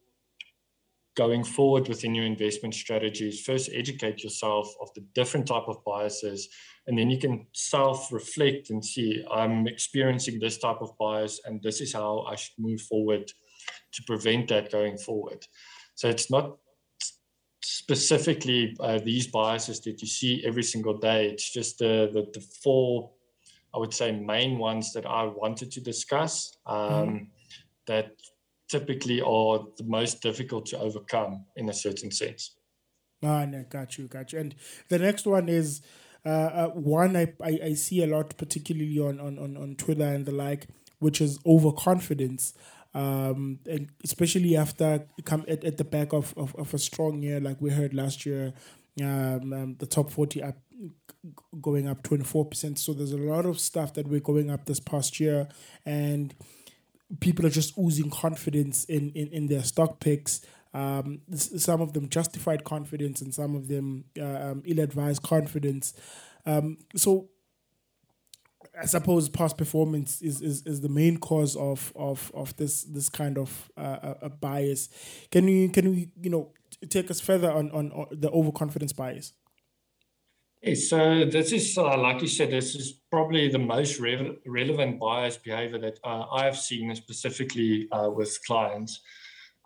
going 1.15 1.43
forward 1.43 1.89
within 1.89 2.15
your 2.15 2.25
investment 2.25 2.73
strategies. 2.73 3.41
First 3.41 3.69
educate 3.73 4.23
yourself 4.23 4.73
of 4.81 4.93
the 4.93 5.01
different 5.13 5.47
type 5.47 5.67
of 5.67 5.83
biases 5.83 6.47
and 6.87 6.97
then 6.97 7.09
you 7.09 7.19
can 7.19 7.45
self 7.51 8.11
reflect 8.11 8.71
and 8.71 8.83
see 8.83 9.23
i'm 9.31 9.67
experiencing 9.67 10.39
this 10.39 10.57
type 10.57 10.77
of 10.81 10.97
bias 10.97 11.39
and 11.45 11.61
this 11.61 11.79
is 11.79 11.93
how 11.93 12.21
i 12.21 12.35
should 12.35 12.57
move 12.57 12.81
forward 12.81 13.31
to 13.93 14.03
prevent 14.03 14.47
that 14.49 14.71
going 14.71 14.97
forward. 14.97 15.45
So 15.95 16.09
it's 16.09 16.31
not 16.31 16.57
specifically 17.91 18.75
uh, 18.79 18.99
these 19.03 19.27
biases 19.27 19.79
that 19.81 20.01
you 20.01 20.07
see 20.07 20.43
every 20.45 20.63
single 20.63 20.97
day 20.97 21.27
it's 21.27 21.51
just 21.51 21.79
the, 21.79 22.09
the, 22.13 22.21
the 22.33 22.45
four 22.63 23.11
i 23.73 23.77
would 23.77 23.93
say 23.93 24.11
main 24.11 24.57
ones 24.57 24.93
that 24.93 25.05
i 25.05 25.23
wanted 25.23 25.71
to 25.71 25.81
discuss 25.81 26.57
um, 26.65 27.09
mm 27.09 27.27
that 27.87 28.11
typically 28.69 29.21
are 29.21 29.65
the 29.77 29.83
most 29.83 30.21
difficult 30.21 30.65
to 30.67 30.79
overcome 30.79 31.45
in 31.57 31.69
a 31.69 31.73
certain 31.73 32.09
sense. 32.09 32.55
Ah, 33.23 33.45
no, 33.45 33.65
got 33.69 33.97
you, 33.97 34.07
got 34.07 34.31
you. 34.31 34.39
And 34.39 34.55
the 34.89 34.97
next 34.97 35.27
one 35.27 35.49
is 35.49 35.81
uh, 36.25 36.29
uh, 36.29 36.67
one 36.69 37.15
I, 37.15 37.33
I, 37.43 37.59
I, 37.65 37.73
see 37.73 38.03
a 38.03 38.07
lot, 38.07 38.37
particularly 38.37 38.97
on, 38.99 39.19
on, 39.19 39.37
on, 39.37 39.57
on 39.57 39.75
Twitter 39.75 40.05
and 40.05 40.25
the 40.25 40.31
like, 40.31 40.67
which 40.99 41.19
is 41.19 41.39
overconfidence. 41.45 42.53
Um, 42.93 43.59
and 43.69 43.89
especially 44.03 44.57
after 44.57 45.05
come 45.23 45.45
at, 45.47 45.63
at 45.63 45.77
the 45.77 45.83
back 45.83 46.13
of, 46.13 46.33
of, 46.37 46.55
of 46.55 46.73
a 46.73 46.77
strong 46.77 47.21
year, 47.21 47.39
like 47.39 47.61
we 47.61 47.69
heard 47.69 47.93
last 47.93 48.25
year, 48.25 48.53
um, 49.01 49.53
um, 49.53 49.75
the 49.79 49.85
top 49.85 50.11
40 50.11 50.43
up 50.43 50.57
going 51.61 51.87
up 51.87 52.03
24%. 52.03 52.77
So 52.77 52.93
there's 52.93 53.11
a 53.11 53.17
lot 53.17 53.45
of 53.45 53.59
stuff 53.59 53.93
that 53.93 54.07
we're 54.07 54.19
going 54.19 54.49
up 54.49 54.65
this 54.65 54.79
past 54.79 55.19
year. 55.19 55.47
And 55.85 56.33
people 57.19 57.45
are 57.45 57.51
just 57.51 57.77
oozing 57.77 58.09
confidence 58.09 58.85
in, 58.85 59.11
in, 59.11 59.27
in 59.27 59.47
their 59.47 59.63
stock 59.63 59.99
picks. 59.99 60.41
Um, 60.73 61.21
some 61.35 61.81
of 61.81 61.93
them 61.93 62.09
justified 62.09 62.63
confidence 62.63 63.21
and 63.21 63.33
some 63.33 63.55
of 63.55 63.67
them 63.67 64.05
uh, 64.19 64.51
um, 64.51 64.63
ill-advised 64.65 65.21
confidence. 65.21 65.93
Um, 66.45 66.77
so 66.95 67.29
I 68.79 68.85
suppose 68.85 69.27
past 69.27 69.57
performance 69.57 70.21
is, 70.21 70.41
is, 70.41 70.65
is 70.65 70.81
the 70.81 70.89
main 70.89 71.17
cause 71.17 71.55
of, 71.55 71.91
of, 71.95 72.31
of 72.33 72.55
this 72.55 72.83
this 72.83 73.09
kind 73.09 73.37
of 73.37 73.69
uh, 73.77 74.13
a 74.21 74.29
bias. 74.29 74.89
Can 75.29 75.47
you 75.47 75.69
can 75.69 75.93
you 75.93 76.07
you 76.21 76.29
know 76.29 76.53
take 76.89 77.11
us 77.11 77.19
further 77.19 77.51
on, 77.51 77.69
on, 77.71 77.91
on 77.91 78.07
the 78.11 78.29
overconfidence 78.31 78.93
bias? 78.93 79.33
so 80.75 81.25
this 81.25 81.51
is, 81.51 81.75
uh, 81.75 81.97
like 81.97 82.21
you 82.21 82.27
said, 82.27 82.51
this 82.51 82.75
is 82.75 83.01
probably 83.09 83.49
the 83.49 83.57
most 83.57 83.99
re- 83.99 84.37
relevant 84.45 84.99
bias 84.99 85.35
behavior 85.37 85.79
that 85.79 85.99
uh, 86.03 86.25
I 86.31 86.45
have 86.45 86.57
seen 86.57 86.93
specifically 86.95 87.87
uh, 87.91 88.11
with 88.11 88.37
clients 88.45 89.01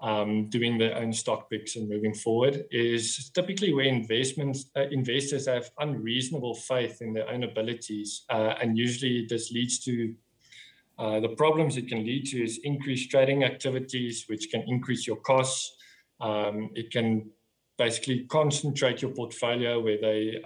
um, 0.01 0.49
doing 0.49 0.77
their 0.77 0.95
own 0.97 1.13
stock 1.13 1.49
picks 1.49 1.75
and 1.75 1.89
moving 1.89 2.13
forward. 2.13 2.65
Is 2.71 3.29
typically 3.33 3.73
where 3.73 3.85
investments 3.85 4.65
uh, 4.75 4.87
investors 4.91 5.47
have 5.47 5.69
unreasonable 5.79 6.55
faith 6.55 7.01
in 7.01 7.13
their 7.13 7.29
own 7.29 7.43
abilities, 7.43 8.25
uh, 8.29 8.55
and 8.61 8.77
usually 8.77 9.25
this 9.29 9.51
leads 9.51 9.79
to 9.85 10.13
uh, 10.97 11.19
the 11.19 11.29
problems 11.29 11.77
it 11.77 11.87
can 11.87 12.05
lead 12.05 12.25
to 12.25 12.43
is 12.43 12.59
increased 12.63 13.11
trading 13.11 13.43
activities, 13.43 14.25
which 14.27 14.49
can 14.49 14.63
increase 14.67 15.05
your 15.05 15.17
costs. 15.17 15.75
Um, 16.21 16.69
it 16.75 16.91
can 16.91 17.29
basically 17.77 18.25
concentrate 18.29 19.01
your 19.01 19.11
portfolio 19.11 19.81
where 19.81 19.99
they 19.99 20.41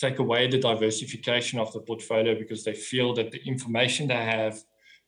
take 0.00 0.18
away 0.18 0.48
the 0.48 0.58
diversification 0.58 1.58
of 1.58 1.72
the 1.72 1.80
portfolio 1.80 2.34
because 2.34 2.64
they 2.64 2.72
feel 2.72 3.12
that 3.14 3.30
the 3.30 3.40
information 3.44 4.08
they 4.08 4.14
have 4.14 4.58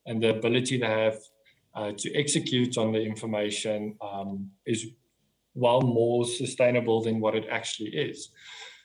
and 0.07 0.23
the 0.23 0.31
ability 0.37 0.79
they 0.79 0.87
have 0.87 1.17
uh, 1.75 1.93
to 1.99 2.14
execute 2.14 2.76
on 2.79 2.93
the 2.93 3.00
information 3.00 3.97
um, 4.00 4.50
is 4.67 4.88
well 5.55 5.81
more 5.81 6.25
sustainable 6.25 7.02
than 7.02 7.21
what 7.21 7.35
it 7.35 7.47
actually 7.50 7.91
is. 7.91 8.31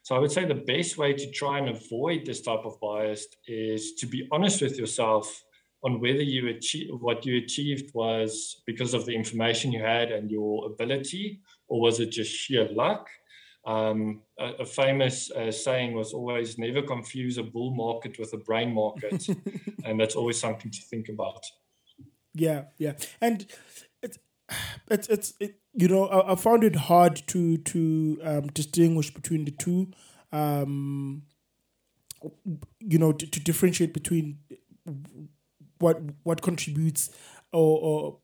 So 0.04 0.16
I 0.16 0.20
would 0.20 0.32
say 0.32 0.46
the 0.46 0.56
best 0.56 0.98
way 0.98 1.14
to 1.14 1.32
try 1.32 1.60
and 1.60 1.70
avoid 1.70 2.26
this 2.26 2.42
type 2.42 2.62
of 2.64 2.80
bias 2.80 3.28
is 3.46 3.94
to 3.96 4.06
be 4.06 4.28
honest 4.32 4.62
with 4.62 4.78
yourself 4.78 5.44
on 5.84 6.00
whether 6.00 6.22
you 6.22 6.48
achieve 6.48 6.90
what 7.00 7.26
you 7.26 7.38
achieved 7.38 7.94
was 7.94 8.62
because 8.66 8.94
of 8.94 9.06
the 9.06 9.14
information 9.14 9.72
you 9.72 9.82
had 9.82 10.12
and 10.12 10.32
your 10.32 10.66
ability, 10.66 11.42
or 11.68 11.82
was 11.82 12.00
it 12.00 12.12
just 12.12 12.32
sheer 12.32 12.68
luck? 12.70 13.10
Um, 13.66 14.22
a, 14.40 14.46
a, 14.60 14.66
famous 14.66 15.30
uh, 15.32 15.52
saying 15.52 15.94
was 15.94 16.14
always 16.14 16.58
never 16.58 16.82
confuse 16.82 17.38
a 17.38 17.44
bull 17.44 17.76
market 17.76 18.18
with 18.18 18.32
a 18.32 18.38
brain 18.38 18.74
market. 18.74 19.28
and 19.84 20.00
that's 20.00 20.16
always 20.16 20.40
something 20.40 20.72
to 20.72 20.82
think 20.84 21.10
about. 21.10 21.44
Yeah, 22.38 22.66
yeah. 22.78 22.94
And 23.20 23.46
it's, 24.02 24.18
it's, 24.90 25.08
it's 25.08 25.34
it, 25.40 25.60
you 25.74 25.88
know, 25.88 26.08
I, 26.08 26.34
I, 26.34 26.36
found 26.36 26.64
it 26.64 26.76
hard 26.76 27.16
to, 27.28 27.58
to 27.58 28.20
um, 28.24 28.48
distinguish 28.48 29.14
between 29.14 29.46
the 29.46 29.52
two. 29.52 29.92
Um, 30.32 31.24
you 32.80 32.98
know, 32.98 33.12
to, 33.12 33.28
to 33.28 33.40
differentiate 33.40 33.94
between 33.94 34.40
what 35.80 36.02
what 36.24 36.42
contributes 36.42 37.10
or, 37.52 37.80
or 37.80 38.18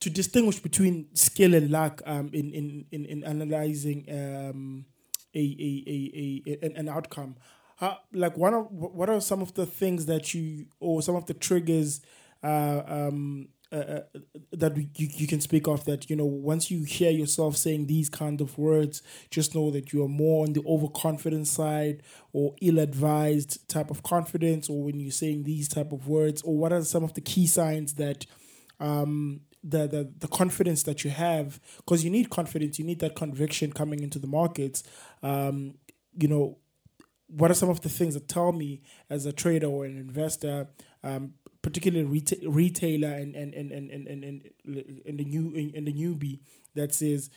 to 0.00 0.10
distinguish 0.10 0.58
between 0.58 1.06
skill 1.14 1.54
and 1.54 1.70
luck 1.70 2.02
um, 2.06 2.28
in, 2.32 2.52
in, 2.52 2.84
in, 2.90 3.04
in 3.04 3.24
analyzing 3.24 4.04
um, 4.10 4.84
a, 5.32 5.38
a, 5.38 5.84
a, 5.86 6.58
a, 6.60 6.72
an 6.76 6.88
outcome. 6.88 7.36
How, 7.76 7.98
like 8.12 8.36
one 8.36 8.52
of 8.52 8.66
what 8.70 9.08
are 9.08 9.20
some 9.20 9.40
of 9.40 9.54
the 9.54 9.64
things 9.64 10.06
that 10.06 10.34
you 10.34 10.66
or 10.80 11.02
some 11.02 11.14
of 11.14 11.26
the 11.26 11.34
triggers 11.34 12.00
uh, 12.42 12.82
um, 12.86 13.48
uh, 13.72 13.76
uh, 13.76 14.18
that 14.52 14.76
you, 14.76 14.86
you 14.96 15.26
can 15.26 15.40
speak 15.40 15.66
of 15.66 15.84
that 15.86 16.10
you 16.10 16.14
know 16.14 16.26
once 16.26 16.70
you 16.70 16.84
hear 16.84 17.10
yourself 17.10 17.56
saying 17.56 17.86
these 17.86 18.10
kind 18.10 18.42
of 18.42 18.58
words 18.58 19.00
just 19.30 19.54
know 19.54 19.70
that 19.70 19.94
you 19.94 20.04
are 20.04 20.08
more 20.08 20.44
on 20.44 20.52
the 20.52 20.62
overconfident 20.66 21.48
side 21.48 22.02
or 22.34 22.54
ill-advised 22.60 23.66
type 23.70 23.90
of 23.90 24.02
confidence 24.02 24.68
or 24.68 24.82
when 24.82 25.00
you're 25.00 25.10
saying 25.10 25.44
these 25.44 25.68
type 25.68 25.90
of 25.90 26.06
words 26.06 26.42
or 26.42 26.54
what 26.54 26.70
are 26.70 26.84
some 26.84 27.02
of 27.02 27.14
the 27.14 27.20
key 27.22 27.46
signs 27.46 27.94
that 27.94 28.26
um, 28.78 29.40
the 29.64 29.86
the, 29.86 30.12
the 30.18 30.28
confidence 30.28 30.82
that 30.82 31.02
you 31.02 31.10
have 31.10 31.58
because 31.78 32.04
you 32.04 32.10
need 32.10 32.28
confidence 32.28 32.78
you 32.78 32.84
need 32.84 33.00
that 33.00 33.16
conviction 33.16 33.72
coming 33.72 34.02
into 34.02 34.18
the 34.18 34.26
markets. 34.26 34.82
Um, 35.22 35.76
you 36.18 36.28
know 36.28 36.58
what 37.28 37.50
are 37.50 37.54
some 37.54 37.70
of 37.70 37.80
the 37.80 37.88
things 37.88 38.12
that 38.12 38.28
tell 38.28 38.52
me 38.52 38.82
as 39.08 39.24
a 39.24 39.32
trader 39.32 39.66
or 39.66 39.86
an 39.86 39.96
investor 39.96 40.68
um, 41.02 41.32
particularly 41.62 42.20
reta- 42.20 42.42
retailer 42.44 43.12
and 43.12 43.34
and 43.34 43.54
and 43.54 43.70
and 43.72 43.90
and, 43.90 44.08
and, 44.08 44.50
and 45.06 45.18
the 45.18 45.24
new 45.24 45.54
in 45.54 45.84
the 45.84 45.92
newbie 45.92 46.40
that 46.74 46.94
says 46.94 47.30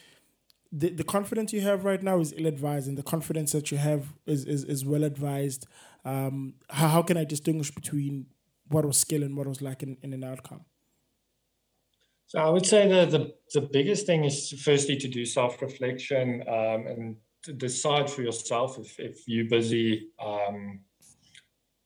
the, 0.72 0.90
the 0.90 1.04
confidence 1.04 1.54
you 1.54 1.62
have 1.62 1.86
right 1.86 2.04
now 2.04 2.20
is 2.20 2.34
ill 2.36 2.48
advised 2.48 2.88
and 2.88 2.98
the 2.98 3.04
confidence 3.04 3.52
that 3.52 3.72
you 3.72 3.78
have 3.78 4.14
is 4.26 4.46
is, 4.46 4.64
is 4.64 4.86
well 4.86 5.04
advised 5.04 5.68
um, 6.04 6.56
how, 6.70 6.88
how 6.88 7.02
can 7.02 7.18
i 7.18 7.24
distinguish 7.24 7.72
between 7.72 8.26
what 8.70 8.86
was 8.86 8.98
skill 8.98 9.24
and 9.24 9.36
what 9.36 9.48
was 9.48 9.62
like 9.62 9.84
in, 9.84 9.98
in 10.02 10.14
an 10.14 10.24
outcome? 10.24 10.66
So 12.28 12.40
I 12.40 12.50
would 12.50 12.66
say 12.66 12.88
the 12.88 13.06
the, 13.06 13.34
the 13.54 13.68
biggest 13.68 14.06
thing 14.06 14.24
is 14.24 14.50
firstly 14.64 14.98
to 14.98 15.08
do 15.08 15.26
self 15.26 15.62
reflection 15.62 16.44
um, 16.48 16.88
and 16.88 17.16
decide 17.58 18.10
for 18.10 18.24
yourself 18.24 18.80
if 18.80 19.00
if 19.00 19.28
you're 19.28 19.50
busy 19.50 20.10
um, 20.24 20.80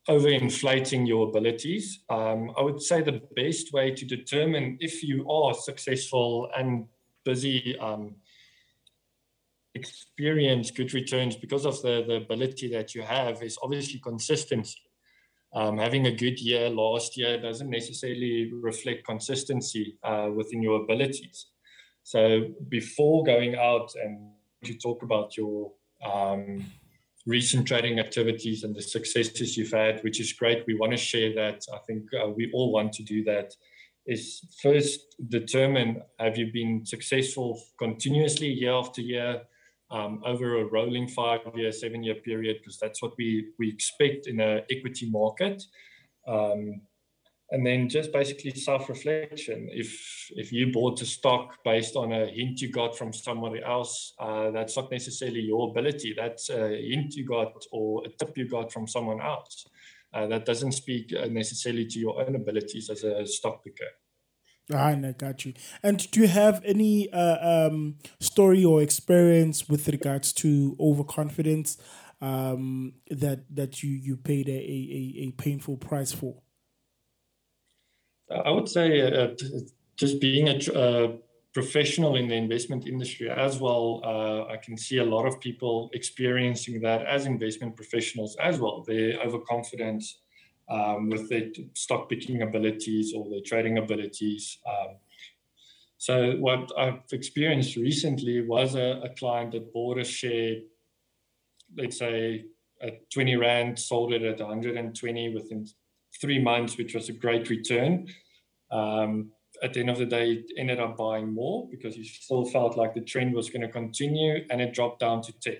overinflating 0.09 1.07
your 1.07 1.29
abilities. 1.29 1.99
Um, 2.09 2.51
I 2.57 2.63
would 2.63 2.81
say 2.81 3.01
the 3.01 3.21
best 3.35 3.71
way 3.71 3.91
to 3.91 4.05
determine 4.05 4.77
if 4.79 5.03
you 5.03 5.29
are 5.29 5.53
successful 5.53 6.49
and 6.57 6.85
busy 7.23 7.77
um, 7.77 8.15
experience 9.75 10.71
good 10.71 10.93
returns 10.93 11.35
because 11.35 11.65
of 11.65 11.79
the, 11.83 12.03
the 12.07 12.15
ability 12.15 12.69
that 12.69 12.95
you 12.95 13.03
have 13.03 13.43
is 13.43 13.57
obviously 13.61 13.99
consistency. 13.99 14.79
Um, 15.53 15.77
having 15.77 16.07
a 16.07 16.11
good 16.11 16.39
year 16.39 16.69
last 16.69 17.17
year 17.17 17.39
doesn't 17.39 17.69
necessarily 17.69 18.51
reflect 18.53 19.05
consistency 19.05 19.97
uh, 20.03 20.29
within 20.33 20.61
your 20.61 20.83
abilities. 20.83 21.47
So 22.03 22.47
before 22.67 23.23
going 23.23 23.55
out 23.55 23.91
and 24.03 24.31
to 24.63 24.73
talk 24.75 25.03
about 25.03 25.37
your 25.37 25.71
um, 26.03 26.65
recent 27.29 27.67
trading 27.67 28.00
activities 28.00 28.63
and 28.63 28.75
the 28.75 28.81
successes 28.81 29.55
you've 29.55 29.71
had, 29.71 30.03
which 30.03 30.19
is 30.19 30.33
great. 30.33 30.65
We 30.65 30.75
want 30.75 30.91
to 30.93 30.98
share 30.98 31.33
that. 31.36 31.63
I 31.74 31.77
think 31.86 32.03
uh, 32.13 32.29
we 32.29 32.51
all 32.53 32.71
want 32.71 32.91
to 32.93 33.03
do 33.03 33.24
that. 33.25 33.55
Is 34.05 34.41
first 34.63 35.00
determine 35.27 36.01
have 36.19 36.36
you 36.38 36.51
been 36.51 36.83
successful 36.86 37.62
continuously 37.77 38.48
year 38.48 38.71
after 38.71 39.01
year 39.01 39.41
um, 39.91 40.21
over 40.25 40.59
a 40.59 40.65
rolling 40.65 41.07
five 41.07 41.41
year, 41.55 41.71
seven 41.71 42.03
year 42.03 42.15
period, 42.15 42.57
because 42.59 42.79
that's 42.79 43.01
what 43.03 43.13
we, 43.17 43.50
we 43.59 43.69
expect 43.69 44.27
in 44.27 44.39
an 44.39 44.63
equity 44.71 45.09
market. 45.09 45.62
Um, 46.27 46.81
and 47.51 47.65
then 47.65 47.89
just 47.89 48.11
basically 48.11 48.51
self-reflection 48.51 49.69
if 49.71 50.31
if 50.35 50.51
you 50.51 50.71
bought 50.71 51.01
a 51.01 51.05
stock 51.05 51.57
based 51.63 51.95
on 51.95 52.11
a 52.11 52.27
hint 52.27 52.61
you 52.61 52.71
got 52.71 52.97
from 52.97 53.11
somebody 53.11 53.61
else 53.63 54.13
uh, 54.19 54.51
that's 54.51 54.75
not 54.77 54.91
necessarily 54.91 55.41
your 55.41 55.69
ability 55.69 56.13
that's 56.15 56.49
a 56.49 56.69
hint 56.89 57.15
you 57.15 57.25
got 57.25 57.53
or 57.71 58.03
a 58.05 58.09
tip 58.09 58.37
you 58.37 58.47
got 58.47 58.71
from 58.71 58.87
someone 58.87 59.21
else 59.21 59.65
uh, 60.13 60.27
that 60.27 60.45
doesn't 60.45 60.71
speak 60.71 61.13
uh, 61.13 61.25
necessarily 61.27 61.85
to 61.85 61.99
your 61.99 62.21
own 62.21 62.35
abilities 62.35 62.89
as 62.89 63.03
a 63.03 63.25
stock 63.25 63.63
picker 63.63 63.91
Ah, 64.71 64.89
I 64.89 65.15
got 65.17 65.45
you. 65.45 65.53
And 65.81 66.11
do 66.11 66.21
you 66.21 66.27
have 66.27 66.61
any 66.63 67.11
uh, 67.11 67.67
um, 67.67 67.95
story 68.19 68.63
or 68.63 68.83
experience 68.83 69.67
with 69.67 69.87
regards 69.87 70.31
to 70.33 70.75
overconfidence 70.79 71.79
um, 72.21 72.93
that 73.09 73.45
that 73.55 73.81
you 73.81 73.89
you 73.89 74.15
paid 74.15 74.47
a, 74.47 74.51
a, 74.51 75.27
a 75.27 75.31
painful 75.31 75.77
price 75.77 76.11
for? 76.11 76.43
I 78.31 78.51
would 78.51 78.69
say 78.69 79.01
uh, 79.01 79.29
just 79.95 80.21
being 80.21 80.48
a 80.50 80.74
uh, 80.74 81.12
professional 81.53 82.15
in 82.15 82.27
the 82.27 82.36
investment 82.36 82.88
industry 82.88 83.29
as 83.29 83.59
well, 83.59 84.01
uh, 84.03 84.53
I 84.53 84.57
can 84.57 84.77
see 84.77 85.00
a 85.00 85.03
lot 85.03 85.25
of 85.25 85.39
people 85.39 85.89
experiencing 85.93 86.81
that 86.81 87.05
as 87.05 87.25
investment 87.25 87.75
professionals 87.75 88.38
as 88.41 88.59
well. 88.59 88.83
Their 88.88 89.19
overconfidence 89.19 90.19
um, 90.69 91.09
with 91.09 91.29
their 91.29 91.48
stock 91.74 92.09
picking 92.09 92.43
abilities 92.43 93.13
or 93.15 93.27
their 93.29 93.41
trading 93.45 93.79
abilities. 93.79 94.59
Um, 94.67 94.98
so 95.98 96.33
what 96.33 96.71
I've 96.77 97.01
experienced 97.12 97.75
recently 97.75 98.41
was 98.48 98.75
a, 98.75 99.01
a 99.03 99.09
client 99.09 99.51
that 99.51 99.74
bought 99.74 99.98
a 99.98 100.03
share, 100.03 100.57
let's 101.75 101.98
say 101.98 102.45
at 102.81 103.09
20 103.09 103.36
rand, 103.36 103.79
sold 103.79 104.13
it 104.13 104.21
at 104.21 104.39
120 104.39 105.33
within 105.33 105.67
three 106.21 106.39
months, 106.41 106.77
which 106.77 106.95
was 106.95 107.09
a 107.09 107.13
great 107.13 107.49
return. 107.49 108.07
Um, 108.71 109.31
at 109.63 109.73
the 109.73 109.79
end 109.79 109.89
of 109.89 109.97
the 109.97 110.05
day, 110.05 110.31
it 110.31 110.51
ended 110.57 110.79
up 110.79 110.97
buying 110.97 111.33
more 111.33 111.67
because 111.69 111.95
he 111.95 112.03
still 112.03 112.45
felt 112.45 112.77
like 112.77 112.93
the 112.93 113.01
trend 113.01 113.33
was 113.33 113.49
going 113.49 113.61
to 113.61 113.67
continue 113.67 114.45
and 114.49 114.61
it 114.61 114.73
dropped 114.73 114.99
down 114.99 115.21
to 115.23 115.33
10. 115.39 115.57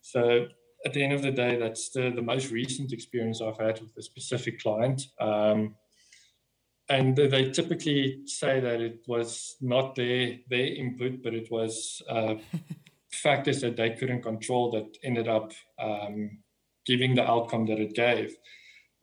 So 0.00 0.46
at 0.84 0.92
the 0.92 1.02
end 1.02 1.12
of 1.12 1.22
the 1.22 1.30
day, 1.30 1.56
that's 1.56 1.90
the, 1.90 2.10
the 2.14 2.22
most 2.22 2.50
recent 2.50 2.92
experience 2.92 3.40
I've 3.40 3.58
had 3.58 3.80
with 3.80 3.96
a 3.96 4.02
specific 4.02 4.60
client. 4.60 5.06
Um, 5.20 5.76
and 6.88 7.16
they 7.16 7.50
typically 7.50 8.20
say 8.26 8.60
that 8.60 8.80
it 8.80 9.00
was 9.06 9.56
not 9.60 9.94
their, 9.94 10.36
their 10.50 10.66
input, 10.66 11.22
but 11.22 11.34
it 11.34 11.50
was 11.50 12.02
uh, 12.10 12.34
factors 13.12 13.62
that 13.62 13.76
they 13.76 13.90
couldn't 13.90 14.22
control 14.22 14.70
that 14.72 14.98
ended 15.02 15.28
up 15.28 15.52
um, 15.78 16.38
giving 16.84 17.14
the 17.14 17.28
outcome 17.28 17.64
that 17.66 17.80
it 17.80 17.94
gave 17.94 18.36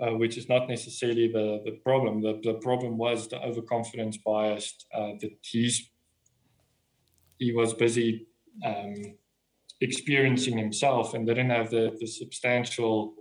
uh, 0.01 0.15
which 0.15 0.37
is 0.37 0.49
not 0.49 0.67
necessarily 0.67 1.27
the, 1.27 1.61
the 1.63 1.71
problem. 1.83 2.21
The, 2.21 2.39
the 2.43 2.55
problem 2.55 2.97
was 2.97 3.27
the 3.27 3.39
overconfidence 3.41 4.17
bias 4.17 4.73
uh, 4.93 5.11
that 5.21 5.37
he's 5.41 5.89
he 7.37 7.51
was 7.53 7.73
busy 7.73 8.27
um, 8.63 9.15
experiencing 9.79 10.57
himself 10.57 11.15
and 11.15 11.25
didn't 11.25 11.49
have 11.49 11.71
the, 11.71 11.95
the 11.99 12.05
substantial 12.05 13.15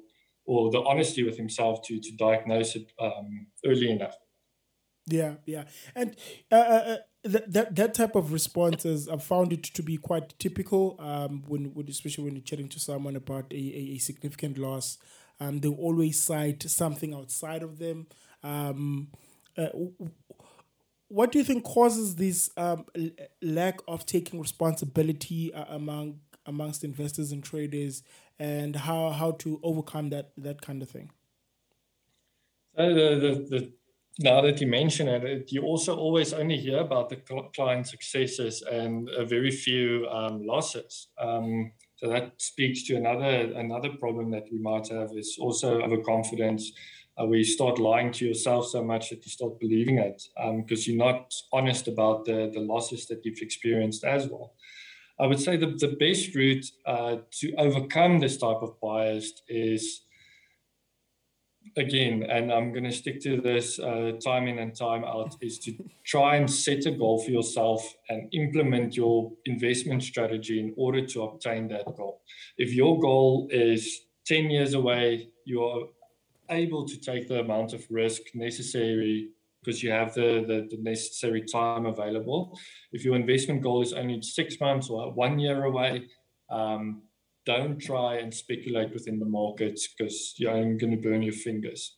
or 0.45 0.71
the 0.71 0.83
honesty 0.83 1.23
with 1.23 1.37
himself 1.37 1.83
to 1.83 2.01
to 2.01 2.13
diagnose 2.17 2.77
it 2.77 2.93
um, 3.01 3.47
early 3.67 3.91
enough. 3.91 4.17
Yeah, 5.07 5.35
yeah, 5.47 5.65
and 5.95 6.17
uh, 6.53 6.55
uh, 6.55 6.59
uh 6.59 6.97
that, 7.25 7.53
that 7.53 7.77
that 7.77 7.95
type 7.95 8.15
of 8.15 8.33
responses, 8.33 9.09
I've 9.09 9.23
found 9.23 9.53
it 9.53 9.63
to 9.65 9.83
be 9.83 9.97
quite 9.97 10.39
typical. 10.39 10.97
Um, 10.99 11.43
when, 11.47 11.75
when 11.75 11.89
especially 11.89 12.25
when 12.25 12.35
you're 12.35 12.43
chatting 12.43 12.69
to 12.71 12.81
someone 12.81 13.17
about 13.17 13.53
a, 13.53 13.57
a, 13.57 13.97
a 13.97 13.99
significant 13.99 14.57
loss, 14.57 14.99
um, 15.41 15.61
they 15.61 15.69
always 15.69 16.21
cite 16.21 16.63
something 16.63 17.15
outside 17.15 17.63
of 17.63 17.79
them. 17.79 18.07
Um, 18.43 19.09
uh, 19.57 19.69
what 21.09 21.33
do 21.33 21.39
you 21.39 21.45
think 21.45 21.65
causes 21.65 22.15
this 22.17 22.51
um, 22.57 22.85
lack 23.43 23.81
of 23.89 24.07
taking 24.07 24.41
responsibility 24.41 25.53
uh, 25.53 25.65
among 25.71 26.21
amongst 26.47 26.85
investors 26.85 27.33
and 27.33 27.43
traders, 27.43 28.03
and 28.39 28.77
how 28.77 29.11
how 29.11 29.33
to 29.33 29.61
overcome 29.63 30.11
that 30.11 30.31
that 30.37 30.61
kind 30.61 30.83
of 30.83 30.89
thing? 30.89 31.11
So 32.77 32.95
the, 32.95 33.17
the, 33.19 33.59
the 33.59 33.73
now 34.21 34.41
that 34.43 34.61
you 34.61 34.67
mention 34.67 35.09
it, 35.09 35.51
you 35.51 35.63
also 35.63 35.97
always 35.97 36.33
only 36.33 36.59
hear 36.59 36.79
about 36.79 37.09
the 37.09 37.17
client 37.55 37.87
successes 37.87 38.63
and 38.63 39.09
very 39.25 39.51
few 39.51 40.07
um, 40.11 40.47
losses. 40.47 41.09
Um, 41.19 41.73
so 42.01 42.09
that 42.09 42.33
speaks 42.39 42.85
to 42.85 42.97
another 42.97 43.53
another 43.57 43.91
problem 43.91 44.31
that 44.31 44.47
we 44.51 44.59
might 44.59 44.89
have 44.89 45.11
is 45.15 45.37
also 45.39 45.83
overconfidence. 45.83 46.73
Uh, 47.21 47.27
where 47.27 47.39
you 47.39 47.45
start 47.45 47.79
lying 47.79 48.11
to 48.11 48.25
yourself 48.25 48.67
so 48.69 48.83
much 48.83 49.11
that 49.11 49.23
you 49.27 49.31
start 49.31 49.59
believing 49.61 49.99
it 49.99 50.23
because 50.57 50.79
um, 50.79 50.85
you're 50.87 50.97
not 50.97 51.35
honest 51.53 51.89
about 51.89 52.25
the, 52.25 52.51
the 52.55 52.61
losses 52.61 53.07
that 53.09 53.21
you've 53.25 53.43
experienced 53.43 54.05
as 54.05 54.29
well. 54.29 54.55
I 55.19 55.27
would 55.27 55.41
say 55.41 55.57
the, 55.57 55.67
the 55.67 55.97
best 55.99 56.35
route 56.35 56.65
uh, 56.87 57.17
to 57.41 57.55
overcome 57.57 58.21
this 58.21 58.39
type 58.39 58.63
of 58.63 58.81
bias 58.81 59.43
is 59.49 60.03
again, 61.81 62.23
and 62.31 62.53
I'm 62.53 62.73
going 62.73 62.85
to 62.85 62.93
stick 62.93 63.21
to 63.23 63.41
this 63.41 63.79
uh, 63.79 64.13
time 64.25 64.47
in 64.47 64.59
and 64.59 64.75
time 64.75 65.05
out, 65.05 65.37
is 65.41 65.59
to 65.61 65.75
try 66.05 66.37
and 66.37 66.49
set 66.49 66.87
a 66.87 66.93
goal 66.93 67.23
for 67.23 67.31
yourself 67.31 67.83
and 68.09 68.33
implement 68.33 68.97
your 68.97 69.33
investment 69.47 70.03
strategy 70.03 70.61
in 70.61 70.73
order 70.77 71.05
to 71.07 71.23
obtain 71.23 71.69
that 71.69 71.87
goal. 71.97 72.23
If 72.57 72.73
your 72.73 73.01
goal 73.01 73.49
is 73.51 74.03
10 74.27 74.51
years 74.51 74.75
away, 74.75 75.31
you're 75.45 75.89
able 76.51 76.87
to 76.87 77.01
take 77.01 77.27
the 77.27 77.41
amount 77.41 77.73
of 77.73 77.85
risk 77.91 78.23
necessary 78.35 79.31
because 79.63 79.83
you 79.83 79.91
have 79.91 80.15
the, 80.15 80.45
the, 80.47 80.69
the, 80.71 80.83
necessary 80.83 81.43
time 81.43 81.85
available. 81.85 82.59
If 82.93 83.05
your 83.05 83.15
investment 83.15 83.63
goal 83.63 83.83
is 83.83 83.93
only 83.93 84.23
six 84.23 84.59
months 84.59 84.89
or 84.89 85.13
one 85.13 85.39
year 85.39 85.65
away, 85.65 86.07
um, 86.51 87.03
don't 87.57 87.79
try 87.79 88.17
and 88.17 88.33
speculate 88.33 88.93
within 88.93 89.19
the 89.19 89.27
markets 89.27 89.89
because 89.89 90.35
you're 90.39 90.53
going 90.53 90.91
to 90.91 90.97
burn 90.97 91.23
your 91.23 91.33
fingers. 91.35 91.97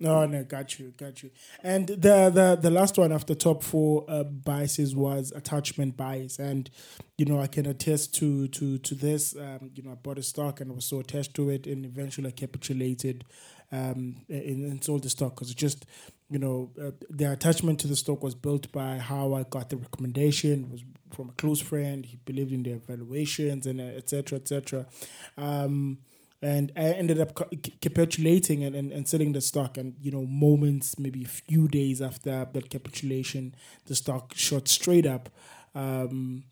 No, 0.00 0.26
no, 0.26 0.44
got 0.44 0.78
you, 0.78 0.92
got 0.96 1.24
you. 1.24 1.30
And 1.62 1.88
the 1.88 2.30
the 2.30 2.58
the 2.60 2.70
last 2.70 2.96
one 2.98 3.10
after 3.10 3.34
top 3.34 3.64
four 3.64 4.04
uh, 4.08 4.22
biases 4.22 4.94
was 4.94 5.32
attachment 5.34 5.96
bias, 5.96 6.38
and 6.38 6.70
you 7.16 7.24
know 7.24 7.40
I 7.40 7.48
can 7.48 7.66
attest 7.66 8.14
to 8.16 8.46
to 8.48 8.78
to 8.78 8.94
this. 8.94 9.34
Um, 9.34 9.70
you 9.74 9.82
know, 9.82 9.92
I 9.92 9.94
bought 9.96 10.18
a 10.18 10.22
stock 10.22 10.60
and 10.60 10.70
I 10.70 10.74
was 10.74 10.84
so 10.84 11.00
attached 11.00 11.34
to 11.34 11.50
it, 11.50 11.66
and 11.66 11.84
eventually 11.84 12.28
I 12.28 12.30
capitulated 12.30 13.24
um, 13.72 14.16
and, 14.28 14.64
and 14.64 14.84
sold 14.84 15.02
the 15.02 15.10
stock 15.10 15.34
because 15.34 15.50
it 15.50 15.56
just 15.56 15.84
you 16.30 16.38
know, 16.38 16.70
uh, 16.80 16.90
the 17.08 17.32
attachment 17.32 17.80
to 17.80 17.88
the 17.88 17.96
stock 17.96 18.22
was 18.22 18.34
built 18.34 18.70
by 18.70 18.98
how 18.98 19.32
I 19.32 19.44
got 19.44 19.70
the 19.70 19.78
recommendation. 19.78 20.70
Was 20.70 20.84
from 21.10 21.30
a 21.30 21.32
close 21.32 21.60
friend. 21.60 22.04
He 22.04 22.16
believed 22.16 22.52
in 22.52 22.62
the 22.62 22.72
evaluations 22.72 23.66
and 23.66 23.80
etc. 23.80 24.36
Uh, 24.36 24.40
etc. 24.40 24.86
Et 25.38 25.42
um, 25.42 25.98
and 26.40 26.70
I 26.76 26.90
ended 26.92 27.20
up 27.20 27.50
capitulating 27.80 28.62
and, 28.62 28.76
and, 28.76 28.92
and 28.92 29.08
selling 29.08 29.32
the 29.32 29.40
stock. 29.40 29.76
And 29.76 29.94
you 30.00 30.12
know, 30.12 30.24
moments, 30.24 30.98
maybe 30.98 31.24
a 31.24 31.28
few 31.28 31.66
days 31.66 32.00
after 32.02 32.46
that 32.52 32.70
capitulation, 32.70 33.54
the 33.86 33.94
stock 33.94 34.34
shot 34.36 34.68
straight 34.68 35.06
up. 35.06 35.30
Um, 35.74 36.44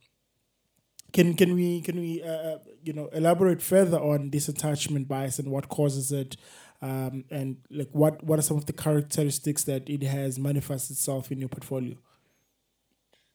can 1.13 1.35
can 1.35 1.55
we 1.55 1.83
can 1.83 2.01
we 2.01 2.23
uh, 2.23 2.29
uh 2.29 2.59
you 2.83 2.93
know 2.93 3.09
elaborate 3.13 3.63
further 3.63 3.99
on 3.99 4.31
this 4.31 4.49
attachment 4.49 5.07
bias 5.07 5.39
and 5.39 5.51
what 5.51 5.69
causes 5.69 6.11
it? 6.13 6.37
Um, 6.83 7.25
and 7.31 7.57
like 7.71 7.89
what 7.93 8.23
what 8.23 8.39
are 8.39 8.43
some 8.43 8.57
of 8.57 8.67
the 8.67 8.73
characteristics 8.73 9.65
that 9.65 9.89
it 9.89 10.03
has 10.03 10.39
manifested 10.39 10.97
itself 10.97 11.33
in 11.33 11.39
your 11.39 11.49
portfolio? 11.49 11.97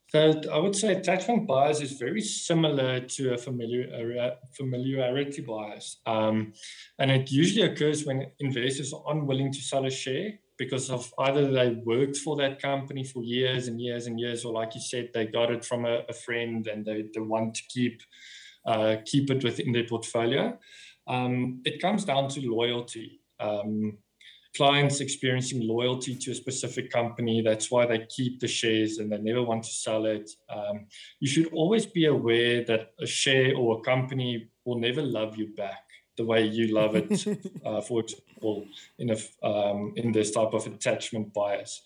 So 0.10 0.41
I 0.51 0.58
would 0.58 0.75
say 0.75 0.93
attachment 0.93 1.47
bias 1.47 1.80
is 1.80 1.93
very 1.93 2.19
similar 2.19 2.99
to 2.99 3.34
a 3.34 3.38
familiar, 3.38 4.36
familiarity 4.58 5.41
bias, 5.41 5.97
um, 6.06 6.51
and 6.99 7.10
it 7.10 7.32
usually 7.32 7.65
occurs 7.65 8.06
when 8.06 8.27
investors 8.39 8.91
are 8.91 9.04
unwilling 9.08 9.54
to 9.54 9.62
sell 9.62 9.86
a 9.86 9.89
share 9.89 10.34
because 10.58 10.89
of 10.91 11.12
either 11.17 11.49
they 11.49 11.69
worked 11.86 12.17
for 12.17 12.36
that 12.36 12.62
company 12.62 13.04
for 13.04 13.23
years 13.23 13.67
and 13.67 13.80
years 13.80 14.06
and 14.06 14.19
years, 14.19 14.43
or 14.43 14.54
like 14.54 14.75
you 14.75 14.82
said, 14.82 15.10
they 15.13 15.25
got 15.25 15.49
it 15.49 15.63
from 15.63 15.86
a, 15.86 16.01
a 16.10 16.13
friend 16.13 16.67
and 16.67 16.86
they, 16.86 17.06
they 17.13 17.21
want 17.21 17.56
to 17.56 17.63
keep 17.69 18.01
uh, 18.65 18.97
keep 19.06 19.32
it 19.32 19.43
within 19.43 19.71
their 19.71 19.86
portfolio. 19.86 20.60
Um, 21.08 21.62
it 21.65 21.82
comes 21.82 22.06
down 22.06 22.27
to 22.30 22.41
loyalty. 22.41 23.20
Um, 23.41 23.97
clients 24.56 24.99
experiencing 24.99 25.65
loyalty 25.65 26.15
to 26.15 26.32
a 26.32 26.36
specific 26.36 26.91
company. 26.91 27.41
That's 27.41 27.71
why 27.71 27.86
they 27.86 28.06
keep 28.10 28.39
the 28.39 28.47
shares 28.47 28.97
and 28.97 29.12
they 29.12 29.17
never 29.17 29.43
want 29.43 29.63
to 29.63 29.69
sell 29.69 30.06
it. 30.06 30.30
Um, 30.49 30.88
you 31.19 31.27
should 31.27 31.54
always 31.54 31.86
be 31.86 32.06
aware 32.06 32.63
that 32.65 32.91
a 32.99 33.08
share 33.08 33.56
or 33.56 33.80
a 33.80 33.82
company 33.82 34.49
will 34.65 34.80
never 34.80 35.01
love 35.01 35.38
you 35.38 35.54
back 35.56 35.84
the 36.17 36.25
way 36.25 36.45
you 36.45 36.67
love 36.67 36.95
it. 36.95 37.25
uh, 37.65 37.82
for 37.82 38.01
example, 38.01 38.65
in 38.99 39.12
a 39.12 39.47
um, 39.47 39.93
in 39.95 40.12
this 40.12 40.32
type 40.32 40.54
of 40.54 40.67
attachment 40.67 41.34
bias. 41.34 41.82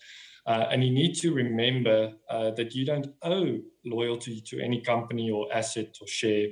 Uh, 0.46 0.66
and 0.70 0.84
you 0.84 0.92
need 0.92 1.14
to 1.14 1.32
remember 1.32 2.12
uh, 2.30 2.50
that 2.52 2.72
you 2.72 2.84
don't 2.84 3.08
owe 3.22 3.58
loyalty 3.84 4.40
to 4.40 4.60
any 4.60 4.80
company 4.80 5.28
or 5.28 5.52
asset 5.52 5.96
or 6.00 6.06
share. 6.06 6.48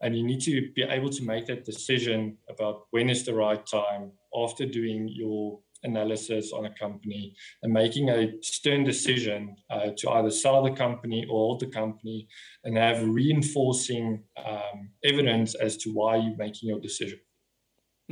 And 0.00 0.16
you 0.16 0.22
need 0.24 0.40
to 0.42 0.70
be 0.74 0.82
able 0.82 1.10
to 1.10 1.24
make 1.24 1.46
that 1.46 1.64
decision 1.64 2.36
about 2.48 2.86
when 2.90 3.10
is 3.10 3.24
the 3.24 3.34
right 3.34 3.64
time 3.66 4.12
after 4.34 4.66
doing 4.66 5.08
your 5.10 5.60
analysis 5.84 6.52
on 6.52 6.66
a 6.66 6.74
company 6.74 7.34
and 7.62 7.72
making 7.72 8.08
a 8.08 8.32
stern 8.40 8.84
decision 8.84 9.56
uh, 9.70 9.90
to 9.96 10.10
either 10.10 10.30
sell 10.30 10.62
the 10.62 10.70
company 10.70 11.24
or 11.28 11.38
hold 11.48 11.60
the 11.60 11.66
company 11.66 12.28
and 12.64 12.76
have 12.76 13.02
reinforcing 13.06 14.22
um, 14.46 14.90
evidence 15.04 15.54
as 15.54 15.76
to 15.76 15.90
why 15.90 16.16
you're 16.16 16.36
making 16.36 16.68
your 16.68 16.80
decision. 16.80 17.18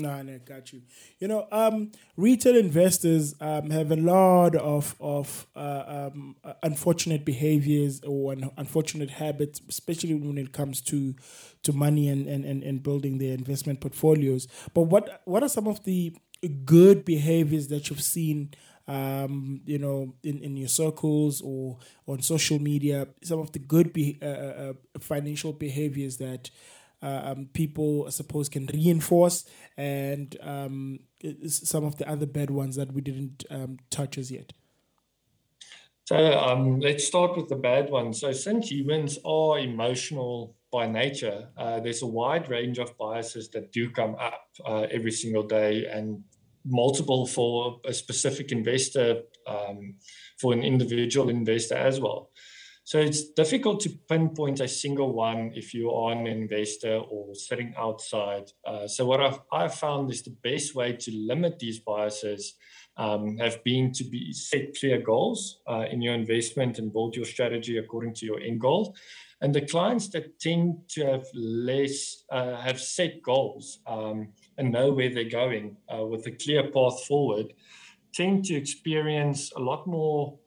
No, 0.00 0.22
no, 0.22 0.38
got 0.38 0.72
you. 0.72 0.80
You 1.18 1.28
know, 1.28 1.46
um, 1.52 1.92
retail 2.16 2.56
investors 2.56 3.34
um, 3.40 3.68
have 3.70 3.92
a 3.92 3.96
lot 3.96 4.56
of 4.56 4.96
of 4.98 5.46
uh, 5.54 6.08
um, 6.14 6.36
unfortunate 6.62 7.24
behaviors 7.24 8.00
or 8.02 8.34
unfortunate 8.56 9.10
habits, 9.10 9.60
especially 9.68 10.14
when 10.14 10.38
it 10.38 10.52
comes 10.52 10.80
to 10.82 11.14
to 11.64 11.72
money 11.74 12.08
and, 12.08 12.26
and, 12.26 12.46
and, 12.46 12.62
and 12.62 12.82
building 12.82 13.18
their 13.18 13.34
investment 13.34 13.80
portfolios. 13.80 14.48
But 14.72 14.82
what 14.82 15.20
what 15.26 15.42
are 15.42 15.50
some 15.50 15.66
of 15.66 15.84
the 15.84 16.16
good 16.64 17.04
behaviors 17.04 17.68
that 17.68 17.90
you've 17.90 18.02
seen? 18.02 18.54
Um, 18.88 19.60
you 19.66 19.78
know, 19.78 20.14
in, 20.24 20.40
in 20.40 20.56
your 20.56 20.68
circles 20.68 21.40
or 21.42 21.78
on 22.08 22.22
social 22.22 22.58
media, 22.58 23.06
some 23.22 23.38
of 23.38 23.52
the 23.52 23.60
good 23.60 23.92
be- 23.92 24.18
uh, 24.20 24.26
uh, 24.26 24.72
uh 24.96 24.98
financial 24.98 25.52
behaviors 25.52 26.16
that 26.16 26.50
uh, 26.50 26.79
um, 27.02 27.48
people, 27.52 28.04
I 28.06 28.10
suppose, 28.10 28.48
can 28.48 28.66
reinforce, 28.66 29.44
and 29.76 30.36
um, 30.42 31.00
some 31.46 31.84
of 31.84 31.96
the 31.96 32.08
other 32.08 32.26
bad 32.26 32.50
ones 32.50 32.76
that 32.76 32.92
we 32.92 33.00
didn't 33.00 33.44
um, 33.50 33.78
touch 33.90 34.18
as 34.18 34.30
yet? 34.30 34.52
So 36.04 36.16
um, 36.38 36.80
let's 36.80 37.06
start 37.06 37.36
with 37.36 37.48
the 37.48 37.56
bad 37.56 37.88
ones. 37.90 38.20
So 38.20 38.32
since 38.32 38.70
humans 38.70 39.18
are 39.24 39.58
emotional 39.60 40.56
by 40.72 40.86
nature, 40.86 41.48
uh, 41.56 41.80
there's 41.80 42.02
a 42.02 42.06
wide 42.06 42.48
range 42.48 42.78
of 42.78 42.96
biases 42.98 43.48
that 43.50 43.72
do 43.72 43.90
come 43.90 44.16
up 44.16 44.42
uh, 44.66 44.86
every 44.90 45.12
single 45.12 45.44
day, 45.44 45.86
and 45.86 46.24
multiple 46.64 47.26
for 47.26 47.80
a 47.86 47.92
specific 47.92 48.52
investor, 48.52 49.22
um, 49.46 49.94
for 50.40 50.52
an 50.52 50.62
individual 50.62 51.28
investor 51.28 51.76
as 51.76 52.00
well. 52.00 52.29
So 52.90 52.98
it's 52.98 53.30
difficult 53.30 53.78
to 53.82 53.90
pinpoint 54.08 54.58
a 54.58 54.66
single 54.66 55.12
one 55.12 55.52
if 55.54 55.72
you 55.72 55.92
are 55.92 56.10
an 56.10 56.26
investor 56.26 56.96
or 56.96 57.36
sitting 57.36 57.72
outside. 57.78 58.50
Uh, 58.66 58.88
so 58.88 59.06
what 59.06 59.20
I've, 59.20 59.38
I've, 59.52 59.74
found 59.76 60.10
is 60.10 60.22
the 60.22 60.36
best 60.42 60.74
way 60.74 60.94
to 60.94 61.12
limit 61.12 61.60
these 61.60 61.78
biases 61.78 62.54
um, 62.96 63.38
have 63.38 63.62
been 63.62 63.92
to 63.92 64.02
be 64.02 64.32
set 64.32 64.76
clear 64.76 65.00
goals 65.00 65.60
uh, 65.68 65.84
in 65.88 66.02
your 66.02 66.14
investment 66.14 66.80
and 66.80 66.92
build 66.92 67.14
your 67.14 67.26
strategy 67.26 67.78
according 67.78 68.14
to 68.14 68.26
your 68.26 68.40
end 68.40 68.60
goal. 68.60 68.96
And 69.40 69.54
the 69.54 69.60
clients 69.60 70.08
that 70.08 70.40
tend 70.40 70.88
to 70.88 71.06
have 71.06 71.26
less 71.32 72.24
uh, 72.32 72.56
have 72.56 72.80
set 72.80 73.22
goals 73.22 73.78
um, 73.86 74.32
and 74.58 74.72
know 74.72 74.90
where 74.90 75.14
they're 75.14 75.30
going 75.30 75.76
uh, 75.94 76.04
with 76.06 76.26
a 76.26 76.32
clear 76.32 76.64
path 76.72 77.06
forward 77.06 77.52
tend 78.12 78.46
to 78.46 78.56
experience 78.56 79.52
a 79.52 79.60
lot 79.60 79.86
more 79.86 80.40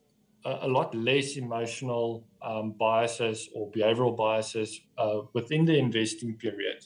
a, 0.45 0.67
lot 0.67 0.93
less 0.93 1.37
emotional 1.37 2.25
um, 2.43 2.73
biases 2.79 3.49
or 3.55 3.71
behavioral 3.71 4.15
biases 4.15 4.81
uh, 4.97 5.21
within 5.33 5.65
the 5.65 5.77
investing 5.77 6.35
period. 6.35 6.85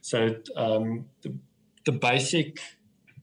So 0.00 0.36
um, 0.56 1.06
the, 1.22 1.34
the 1.84 1.92
basic 1.92 2.60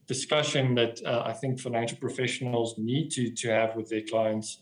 discussion 0.08 0.76
that 0.76 1.02
uh, 1.06 1.24
I 1.26 1.34
think 1.34 1.60
financial 1.60 1.98
professionals 1.98 2.76
need 2.78 3.12
to, 3.12 3.32
to 3.32 3.50
have 3.50 3.76
with 3.76 3.89
their 3.89 4.02
clients 4.02 4.62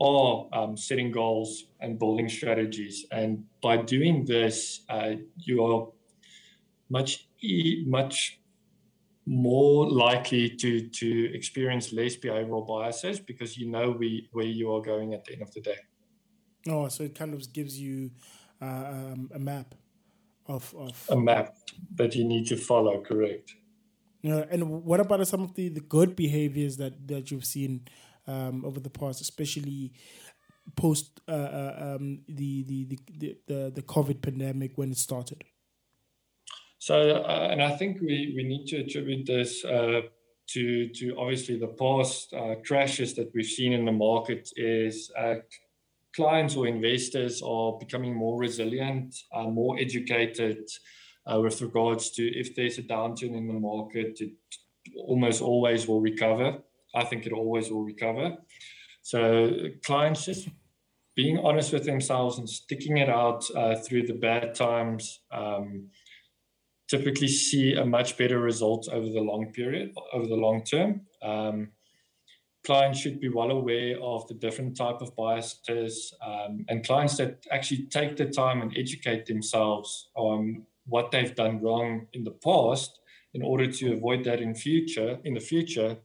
are 0.00 0.48
um, 0.52 0.76
setting 0.76 1.10
goals 1.12 1.66
and 1.80 1.98
building 1.98 2.28
strategies. 2.28 3.04
And 3.12 3.44
by 3.62 3.76
doing 3.76 4.24
this, 4.24 4.80
uh, 4.88 5.12
you 5.36 5.64
are 5.64 5.88
much 6.88 7.28
much 7.86 8.40
more 9.26 9.88
likely 9.88 10.48
to 10.48 10.88
to 10.88 11.34
experience 11.34 11.92
less 11.92 12.16
behavioral 12.16 12.66
biases 12.66 13.20
because 13.20 13.56
you 13.56 13.70
know 13.70 13.90
we, 13.90 14.28
where 14.32 14.46
you 14.46 14.72
are 14.74 14.82
going 14.82 15.14
at 15.14 15.24
the 15.24 15.32
end 15.34 15.42
of 15.42 15.52
the 15.52 15.60
day. 15.60 15.76
Oh, 16.68 16.88
so 16.88 17.04
it 17.04 17.14
kind 17.14 17.34
of 17.34 17.52
gives 17.52 17.78
you 17.78 18.10
uh, 18.60 18.64
um, 18.64 19.30
a 19.34 19.38
map 19.38 19.74
of, 20.46 20.74
of 20.76 21.06
a 21.08 21.16
map 21.16 21.56
that 21.94 22.14
you 22.14 22.24
need 22.24 22.46
to 22.48 22.56
follow. 22.56 23.00
Correct. 23.00 23.54
Yeah, 24.22 24.44
and 24.50 24.84
what 24.84 25.00
about 25.00 25.26
some 25.26 25.42
of 25.42 25.54
the, 25.54 25.68
the 25.68 25.80
good 25.80 26.14
behaviors 26.14 26.76
that 26.76 27.08
that 27.08 27.30
you've 27.30 27.46
seen 27.46 27.88
um, 28.26 28.64
over 28.64 28.78
the 28.78 28.90
past, 28.90 29.20
especially 29.20 29.92
post 30.76 31.20
uh, 31.26 31.32
uh, 31.32 31.96
um, 31.96 32.20
the, 32.28 32.64
the, 32.64 32.98
the 33.18 33.38
the 33.46 33.72
the 33.76 33.82
COVID 33.82 34.20
pandemic 34.20 34.76
when 34.76 34.90
it 34.90 34.98
started? 34.98 35.42
So, 36.80 37.22
uh, 37.22 37.48
and 37.50 37.62
I 37.62 37.76
think 37.76 38.00
we, 38.00 38.32
we 38.34 38.42
need 38.42 38.66
to 38.68 38.78
attribute 38.78 39.26
this 39.26 39.64
uh, 39.66 40.00
to, 40.48 40.88
to 40.88 41.14
obviously 41.18 41.58
the 41.58 41.74
past 41.78 42.32
uh, 42.32 42.54
crashes 42.64 43.14
that 43.14 43.30
we've 43.34 43.44
seen 43.44 43.74
in 43.74 43.84
the 43.84 43.92
market 43.92 44.48
is 44.56 45.10
uh, 45.18 45.34
clients 46.14 46.56
or 46.56 46.66
investors 46.66 47.42
are 47.42 47.78
becoming 47.78 48.14
more 48.14 48.38
resilient, 48.38 49.14
uh, 49.34 49.44
more 49.44 49.78
educated 49.78 50.68
uh, 51.26 51.40
with 51.40 51.60
regards 51.62 52.10
to 52.12 52.22
if 52.38 52.54
there's 52.54 52.78
a 52.78 52.82
downturn 52.82 53.36
in 53.36 53.46
the 53.46 53.54
market, 53.54 54.18
it 54.20 54.32
almost 54.96 55.42
always 55.42 55.86
will 55.86 56.00
recover. 56.00 56.58
I 56.94 57.04
think 57.04 57.26
it 57.26 57.32
always 57.32 57.70
will 57.70 57.84
recover. 57.84 58.36
So 59.02 59.50
clients 59.84 60.24
just 60.24 60.48
being 61.14 61.38
honest 61.38 61.72
with 61.72 61.84
themselves 61.84 62.38
and 62.38 62.48
sticking 62.48 62.96
it 62.96 63.08
out 63.08 63.44
through 63.84 64.06
the 64.06 64.14
bad 64.14 64.54
times. 64.54 65.20
Um, 65.30 65.90
typically 66.90 67.28
see 67.28 67.74
a 67.74 67.84
much 67.84 68.18
better 68.18 68.40
result 68.40 68.88
over 68.90 69.08
the 69.08 69.20
long 69.20 69.52
period, 69.52 69.92
over 70.12 70.26
the 70.26 70.34
long 70.34 70.64
term. 70.64 71.02
Um, 71.22 71.68
clients 72.70 73.00
should 73.00 73.18
be 73.18 73.28
well 73.28 73.50
aware 73.50 73.98
of 74.00 74.24
the 74.28 74.34
different 74.34 74.76
type 74.76 75.00
of 75.02 75.16
biases 75.16 76.14
um, 76.24 76.64
and 76.68 76.86
clients 76.86 77.16
that 77.16 77.44
actually 77.50 77.82
take 77.98 78.16
the 78.16 78.26
time 78.26 78.62
and 78.62 78.72
educate 78.78 79.26
themselves 79.26 80.10
on 80.14 80.62
what 80.86 81.10
they've 81.10 81.34
done 81.34 81.60
wrong 81.60 82.06
in 82.12 82.22
the 82.22 82.36
past 82.48 83.00
in 83.34 83.42
order 83.42 83.66
to 83.66 83.92
avoid 83.92 84.22
that 84.22 84.40
in 84.40 84.54
future 84.54 85.18
in 85.24 85.34
the 85.34 85.40
future 85.40 85.96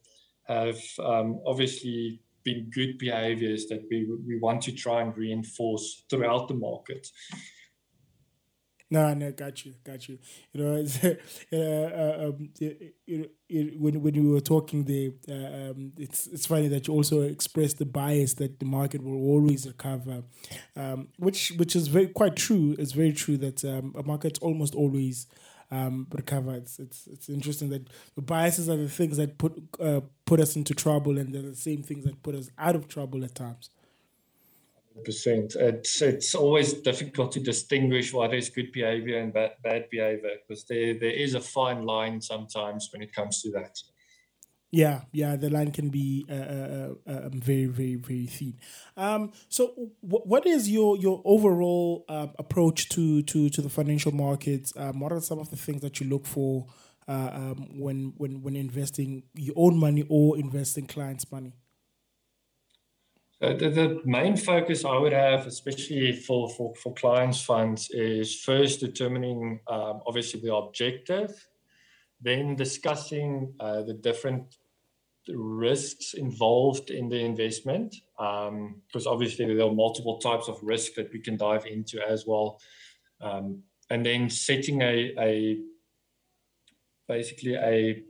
have 0.47 0.81
um, 1.03 1.39
obviously 1.45 2.19
been 2.43 2.67
good 2.73 2.97
behaviors 2.97 3.67
that 3.67 3.83
we, 3.91 4.07
we 4.27 4.39
want 4.39 4.59
to 4.63 4.71
try 4.71 5.03
and 5.03 5.15
reinforce 5.15 6.03
throughout 6.09 6.47
the 6.47 6.55
market 6.55 7.07
no, 8.95 9.13
no, 9.13 9.31
got 9.31 9.65
you, 9.65 9.73
got 9.83 10.07
you. 10.07 10.17
You 10.53 10.63
know, 10.63 10.75
it's, 10.83 11.03
uh, 11.03 12.27
um, 12.27 12.49
it, 12.59 12.95
it, 13.05 13.31
it, 13.49 13.79
when 13.79 14.01
when 14.01 14.15
you 14.15 14.31
were 14.31 14.39
talking 14.41 14.83
there, 14.85 15.11
uh, 15.29 15.71
um, 15.71 15.91
it's 15.97 16.27
it's 16.27 16.45
funny 16.45 16.67
that 16.69 16.87
you 16.87 16.93
also 16.93 17.21
expressed 17.21 17.77
the 17.77 17.85
bias 17.85 18.35
that 18.35 18.59
the 18.59 18.65
market 18.65 19.03
will 19.03 19.21
always 19.33 19.67
recover, 19.67 20.23
um, 20.75 21.09
which 21.17 21.51
which 21.57 21.75
is 21.75 21.87
very 21.87 22.07
quite 22.07 22.35
true. 22.35 22.75
It's 22.79 22.93
very 22.93 23.13
true 23.13 23.37
that 23.37 23.63
um, 23.65 23.93
a 23.97 24.03
market 24.03 24.39
almost 24.41 24.75
always 24.75 25.27
um, 25.71 26.07
recover. 26.11 26.55
It's, 26.55 26.79
it's 26.79 27.07
it's 27.07 27.29
interesting 27.29 27.69
that 27.69 27.87
the 28.15 28.21
biases 28.21 28.69
are 28.69 28.77
the 28.77 28.89
things 28.89 29.17
that 29.17 29.37
put 29.37 29.53
uh, 29.79 30.01
put 30.25 30.39
us 30.39 30.55
into 30.55 30.73
trouble, 30.73 31.17
and 31.17 31.33
they're 31.33 31.41
the 31.41 31.55
same 31.55 31.83
things 31.83 32.05
that 32.05 32.23
put 32.23 32.35
us 32.35 32.49
out 32.57 32.75
of 32.75 32.87
trouble 32.87 33.23
at 33.23 33.35
times 33.35 33.69
percent. 35.03 35.55
It's 35.55 36.01
it's 36.01 36.35
always 36.35 36.73
difficult 36.73 37.31
to 37.33 37.39
distinguish 37.39 38.13
what 38.13 38.33
is 38.33 38.49
good 38.49 38.71
behavior 38.71 39.19
and 39.19 39.33
bad, 39.33 39.53
bad 39.63 39.89
behavior 39.89 40.37
because 40.47 40.65
there 40.65 40.93
there 40.97 41.11
is 41.11 41.35
a 41.35 41.41
fine 41.41 41.85
line 41.85 42.21
sometimes 42.21 42.89
when 42.91 43.01
it 43.01 43.13
comes 43.13 43.41
to 43.41 43.51
that. 43.51 43.77
Yeah, 44.71 45.01
yeah, 45.13 45.37
the 45.37 45.49
line 45.49 45.71
can 45.71 45.89
be 45.89 46.25
uh, 46.29 46.33
uh, 46.33 46.93
uh, 47.07 47.25
um, 47.27 47.39
very, 47.39 47.65
very, 47.65 47.95
very 47.95 48.25
thin. 48.25 48.59
Um, 48.97 49.31
so, 49.47 49.67
w- 50.03 50.25
what 50.25 50.45
is 50.45 50.69
your 50.69 50.97
your 50.97 51.21
overall 51.23 52.03
uh, 52.09 52.27
approach 52.37 52.89
to 52.89 53.21
to 53.23 53.49
to 53.49 53.61
the 53.61 53.69
financial 53.69 54.11
markets? 54.11 54.73
Um, 54.75 54.99
what 54.99 55.13
are 55.13 55.21
some 55.21 55.39
of 55.39 55.49
the 55.49 55.55
things 55.55 55.81
that 55.81 56.01
you 56.01 56.09
look 56.09 56.25
for 56.25 56.67
uh, 57.07 57.29
um, 57.31 57.79
when 57.79 58.13
when 58.17 58.41
when 58.41 58.57
investing 58.57 59.23
your 59.33 59.53
own 59.55 59.77
money 59.77 60.03
or 60.09 60.37
investing 60.37 60.87
clients' 60.87 61.31
money? 61.31 61.53
Uh, 63.45 63.53
the, 63.53 63.69
the, 63.69 64.01
main 64.05 64.35
focus 64.35 64.83
I 64.85 64.97
would 64.97 65.13
have, 65.13 65.45
especially 65.45 66.13
for, 66.13 66.49
for, 66.49 66.73
for 66.81 66.95
clients' 66.95 67.43
funds, 67.43 67.91
is 67.91 68.41
first 68.41 68.79
determining 68.79 69.59
um, 69.67 70.01
obviously 70.07 70.39
the 70.41 70.55
objective, 70.55 71.47
then 72.19 72.55
discussing 72.55 73.53
uh, 73.59 73.83
the 73.83 73.93
different 73.93 74.55
risks 75.29 76.15
involved 76.15 76.89
in 76.89 77.07
the 77.07 77.19
investment, 77.19 77.95
um, 78.17 78.81
because 78.87 79.05
obviously 79.05 79.45
there 79.45 79.67
are 79.67 79.71
multiple 79.71 80.17
types 80.17 80.47
of 80.47 80.57
risk 80.63 80.95
that 80.95 81.13
we 81.13 81.19
can 81.19 81.37
dive 81.37 81.67
into 81.67 82.01
as 82.01 82.25
well, 82.25 82.59
um, 83.21 83.61
and 83.91 84.03
then 84.03 84.27
setting 84.27 84.81
a, 84.81 85.13
a 85.19 85.59
basically 87.07 87.53
a 87.53 88.01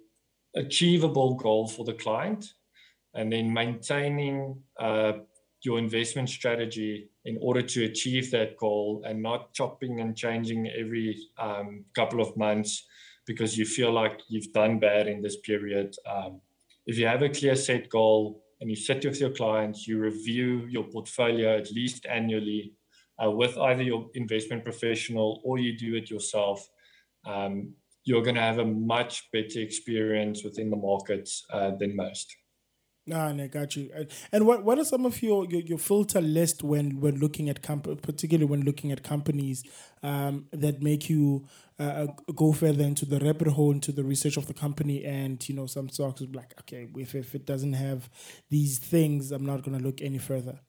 achievable 0.55 1.33
goal 1.33 1.67
for 1.67 1.83
the 1.83 1.93
client 1.93 2.53
and 3.15 3.31
then 3.31 3.51
maintaining 3.51 4.61
uh, 4.79 5.13
your 5.61 5.79
investment 5.79 6.29
strategy 6.29 7.09
in 7.25 7.37
order 7.41 7.61
to 7.61 7.85
achieve 7.85 8.29
that 8.31 8.55
goal 8.57 9.03
and 9.05 9.21
not 9.21 9.53
chopping 9.53 9.99
and 9.99 10.15
changing 10.15 10.67
every 10.67 11.17
um, 11.39 11.83
couple 11.95 12.21
of 12.21 12.35
months 12.37 12.85
because 13.25 13.57
you 13.57 13.65
feel 13.65 13.91
like 13.91 14.21
you've 14.27 14.53
done 14.53 14.79
bad 14.79 15.07
in 15.07 15.21
this 15.21 15.37
period. 15.37 15.95
Um, 16.07 16.41
if 16.85 16.97
you 16.99 17.07
have 17.07 17.23
a 17.23 17.29
clear 17.29 17.55
set 17.55 17.89
goal 17.89 18.43
and 18.61 18.69
you 18.69 18.75
sit 18.75 19.03
with 19.03 19.19
your 19.19 19.31
clients, 19.31 19.87
you 19.87 19.97
review 19.97 20.67
your 20.69 20.83
portfolio 20.83 21.57
at 21.57 21.71
least 21.71 22.05
annually 22.05 22.73
uh, 23.23 23.31
with 23.31 23.57
either 23.57 23.81
your 23.81 24.07
investment 24.13 24.63
professional 24.63 25.41
or 25.43 25.57
you 25.57 25.77
do 25.77 25.95
it 25.95 26.09
yourself, 26.09 26.67
um, 27.25 27.73
you're 28.03 28.21
going 28.21 28.35
to 28.35 28.41
have 28.41 28.59
a 28.59 28.65
much 28.65 29.31
better 29.31 29.59
experience 29.59 30.43
within 30.43 30.69
the 30.69 30.75
markets 30.75 31.43
uh, 31.51 31.71
than 31.79 31.95
most. 31.95 32.35
Ah, 33.11 33.27
and 33.27 33.39
I 33.39 33.47
got 33.47 33.75
you. 33.75 33.91
And 34.31 34.47
what 34.47 34.63
what 34.63 34.79
are 34.79 34.83
some 34.83 35.05
of 35.05 35.21
your, 35.21 35.45
your, 35.45 35.61
your 35.61 35.77
filter 35.77 36.21
list 36.21 36.63
when 36.63 36.99
when 36.99 37.19
looking 37.19 37.49
at 37.49 37.61
comp- 37.61 38.01
particularly 38.01 38.45
when 38.45 38.61
looking 38.61 38.91
at 38.91 39.03
companies 39.03 39.63
um, 40.01 40.47
that 40.51 40.81
make 40.81 41.07
you 41.07 41.45
uh, 41.79 41.83
uh, 41.83 42.07
go 42.35 42.51
further 42.51 42.83
into 42.83 43.05
the 43.05 43.19
rabbit 43.19 43.49
hole 43.49 43.71
into 43.71 43.91
the 43.91 44.03
research 44.03 44.37
of 44.37 44.47
the 44.47 44.55
company 44.55 45.05
and 45.05 45.47
you 45.47 45.53
know 45.53 45.67
some 45.67 45.87
stocks 45.87 46.21
is 46.21 46.33
like 46.33 46.55
okay 46.59 46.87
if 46.97 47.13
if 47.13 47.35
it 47.35 47.45
doesn't 47.45 47.73
have 47.73 48.09
these 48.49 48.79
things 48.79 49.31
I'm 49.31 49.45
not 49.45 49.61
going 49.61 49.77
to 49.77 49.83
look 49.83 50.01
any 50.01 50.17
further. 50.17 50.59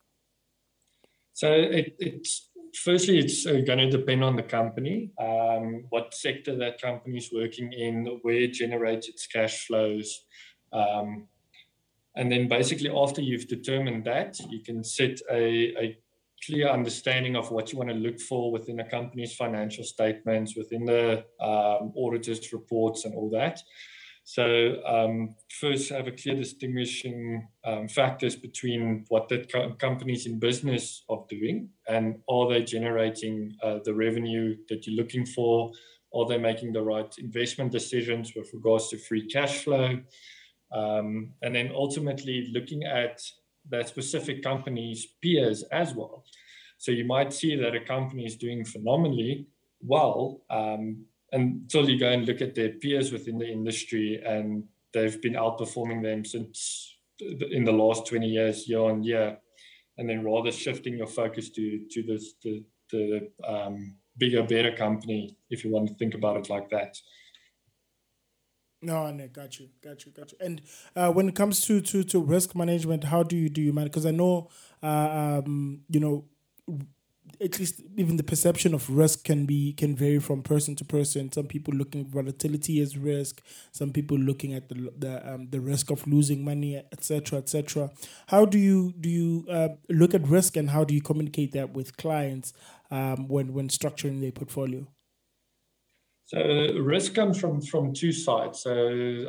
So 1.32 1.52
it, 1.52 1.96
it's 1.98 2.50
firstly 2.74 3.18
it's 3.18 3.46
uh, 3.46 3.62
going 3.66 3.78
to 3.78 3.90
depend 3.90 4.22
on 4.22 4.36
the 4.36 4.42
company, 4.42 5.10
um, 5.18 5.84
what 5.88 6.12
sector 6.12 6.56
that 6.58 6.80
company 6.80 7.16
is 7.16 7.30
working 7.32 7.72
in, 7.72 8.18
where 8.22 8.34
it 8.34 8.52
generates 8.52 9.08
its 9.08 9.26
cash 9.26 9.66
flows. 9.66 10.24
Um, 10.72 11.28
and 12.16 12.32
then 12.32 12.48
basically, 12.48 12.90
after 12.90 13.20
you've 13.20 13.46
determined 13.46 14.04
that, 14.04 14.38
you 14.48 14.62
can 14.62 14.82
set 14.82 15.20
a, 15.30 15.74
a 15.78 15.98
clear 16.44 16.68
understanding 16.68 17.36
of 17.36 17.50
what 17.50 17.72
you 17.72 17.78
want 17.78 17.90
to 17.90 17.96
look 17.96 18.20
for 18.20 18.50
within 18.50 18.80
a 18.80 18.88
company's 18.88 19.34
financial 19.34 19.84
statements, 19.84 20.56
within 20.56 20.84
the 20.84 21.24
um, 21.40 21.92
auditor's 21.94 22.52
reports, 22.52 23.04
and 23.04 23.14
all 23.14 23.30
that. 23.30 23.60
So, 24.28 24.82
um, 24.84 25.36
first, 25.60 25.90
have 25.90 26.08
a 26.08 26.10
clear 26.10 26.34
distinguishing 26.34 27.46
um, 27.64 27.86
factors 27.86 28.34
between 28.34 29.04
what 29.08 29.28
that 29.28 29.52
co- 29.52 29.76
in 29.80 30.38
business 30.40 31.04
are 31.08 31.24
doing 31.28 31.68
and 31.86 32.18
are 32.28 32.48
they 32.48 32.64
generating 32.64 33.56
uh, 33.62 33.78
the 33.84 33.94
revenue 33.94 34.56
that 34.68 34.84
you're 34.84 34.96
looking 34.96 35.26
for? 35.26 35.70
Are 36.12 36.26
they 36.26 36.38
making 36.38 36.72
the 36.72 36.82
right 36.82 37.14
investment 37.18 37.70
decisions 37.70 38.32
with 38.34 38.50
regards 38.52 38.88
to 38.88 38.98
free 38.98 39.28
cash 39.28 39.62
flow? 39.62 40.00
Um, 40.72 41.32
and 41.42 41.54
then 41.54 41.70
ultimately 41.74 42.50
looking 42.52 42.84
at 42.84 43.20
that 43.70 43.88
specific 43.88 44.42
company's 44.42 45.06
peers 45.22 45.62
as 45.72 45.94
well. 45.94 46.24
So 46.78 46.92
you 46.92 47.04
might 47.04 47.32
see 47.32 47.56
that 47.56 47.74
a 47.74 47.80
company 47.80 48.26
is 48.26 48.36
doing 48.36 48.64
phenomenally 48.64 49.46
well 49.80 50.42
um, 50.50 51.04
until 51.32 51.88
you 51.88 51.98
go 51.98 52.10
and 52.10 52.26
look 52.26 52.40
at 52.40 52.54
their 52.54 52.70
peers 52.70 53.12
within 53.12 53.38
the 53.38 53.50
industry 53.50 54.22
and 54.24 54.64
they've 54.92 55.20
been 55.20 55.34
outperforming 55.34 56.02
them 56.02 56.24
since 56.24 56.96
in 57.50 57.64
the 57.64 57.72
last 57.72 58.06
20 58.06 58.26
years, 58.26 58.68
year 58.68 58.80
on 58.80 59.02
year. 59.02 59.38
And 59.98 60.08
then 60.08 60.24
rather 60.24 60.52
shifting 60.52 60.98
your 60.98 61.06
focus 61.06 61.48
to, 61.50 61.80
to 61.90 62.02
this, 62.02 62.34
the, 62.42 62.64
the 62.90 63.30
um, 63.46 63.94
bigger, 64.18 64.42
better 64.42 64.72
company, 64.72 65.36
if 65.48 65.64
you 65.64 65.70
want 65.70 65.88
to 65.88 65.94
think 65.94 66.14
about 66.14 66.36
it 66.36 66.50
like 66.50 66.68
that. 66.70 66.98
No, 68.82 69.10
no, 69.10 69.26
got 69.28 69.58
you, 69.58 69.68
got 69.82 70.04
you, 70.04 70.12
got 70.12 70.32
you. 70.32 70.38
And 70.40 70.60
uh, 70.94 71.10
when 71.10 71.28
it 71.28 71.34
comes 71.34 71.62
to, 71.62 71.80
to, 71.80 72.04
to 72.04 72.20
risk 72.20 72.54
management, 72.54 73.04
how 73.04 73.22
do 73.22 73.34
you 73.36 73.48
do 73.48 73.60
you 73.62 73.72
manage? 73.72 73.92
Because 73.92 74.06
I 74.06 74.10
know, 74.10 74.50
uh, 74.82 75.40
um, 75.44 75.80
you 75.88 75.98
know, 75.98 76.24
at 77.40 77.58
least 77.58 77.82
even 77.96 78.16
the 78.16 78.22
perception 78.22 78.72
of 78.72 78.88
risk 78.88 79.24
can 79.24 79.44
be 79.44 79.72
can 79.72 79.94
vary 79.94 80.18
from 80.18 80.42
person 80.42 80.74
to 80.76 80.84
person. 80.84 81.30
Some 81.32 81.46
people 81.46 81.74
looking 81.74 82.02
at 82.02 82.06
volatility 82.06 82.80
as 82.80 82.96
risk. 82.96 83.42
Some 83.72 83.92
people 83.92 84.18
looking 84.18 84.54
at 84.54 84.68
the 84.68 84.92
the 84.96 85.34
um, 85.34 85.48
the 85.50 85.60
risk 85.60 85.90
of 85.90 86.06
losing 86.06 86.44
money, 86.44 86.76
etc., 86.92 87.38
etc. 87.38 87.90
How 88.28 88.44
do 88.46 88.58
you 88.58 88.94
do 89.00 89.08
you 89.08 89.46
uh, 89.50 89.68
look 89.88 90.14
at 90.14 90.26
risk, 90.26 90.56
and 90.56 90.70
how 90.70 90.84
do 90.84 90.94
you 90.94 91.02
communicate 91.02 91.52
that 91.52 91.72
with 91.74 91.96
clients 91.96 92.52
um, 92.90 93.28
when 93.28 93.52
when 93.52 93.68
structuring 93.68 94.20
their 94.20 94.32
portfolio? 94.32 94.86
So 96.26 96.40
risk 96.80 97.14
comes 97.14 97.38
from 97.38 97.60
from 97.60 97.92
two 97.92 98.10
sides. 98.10 98.62
So 98.62 98.76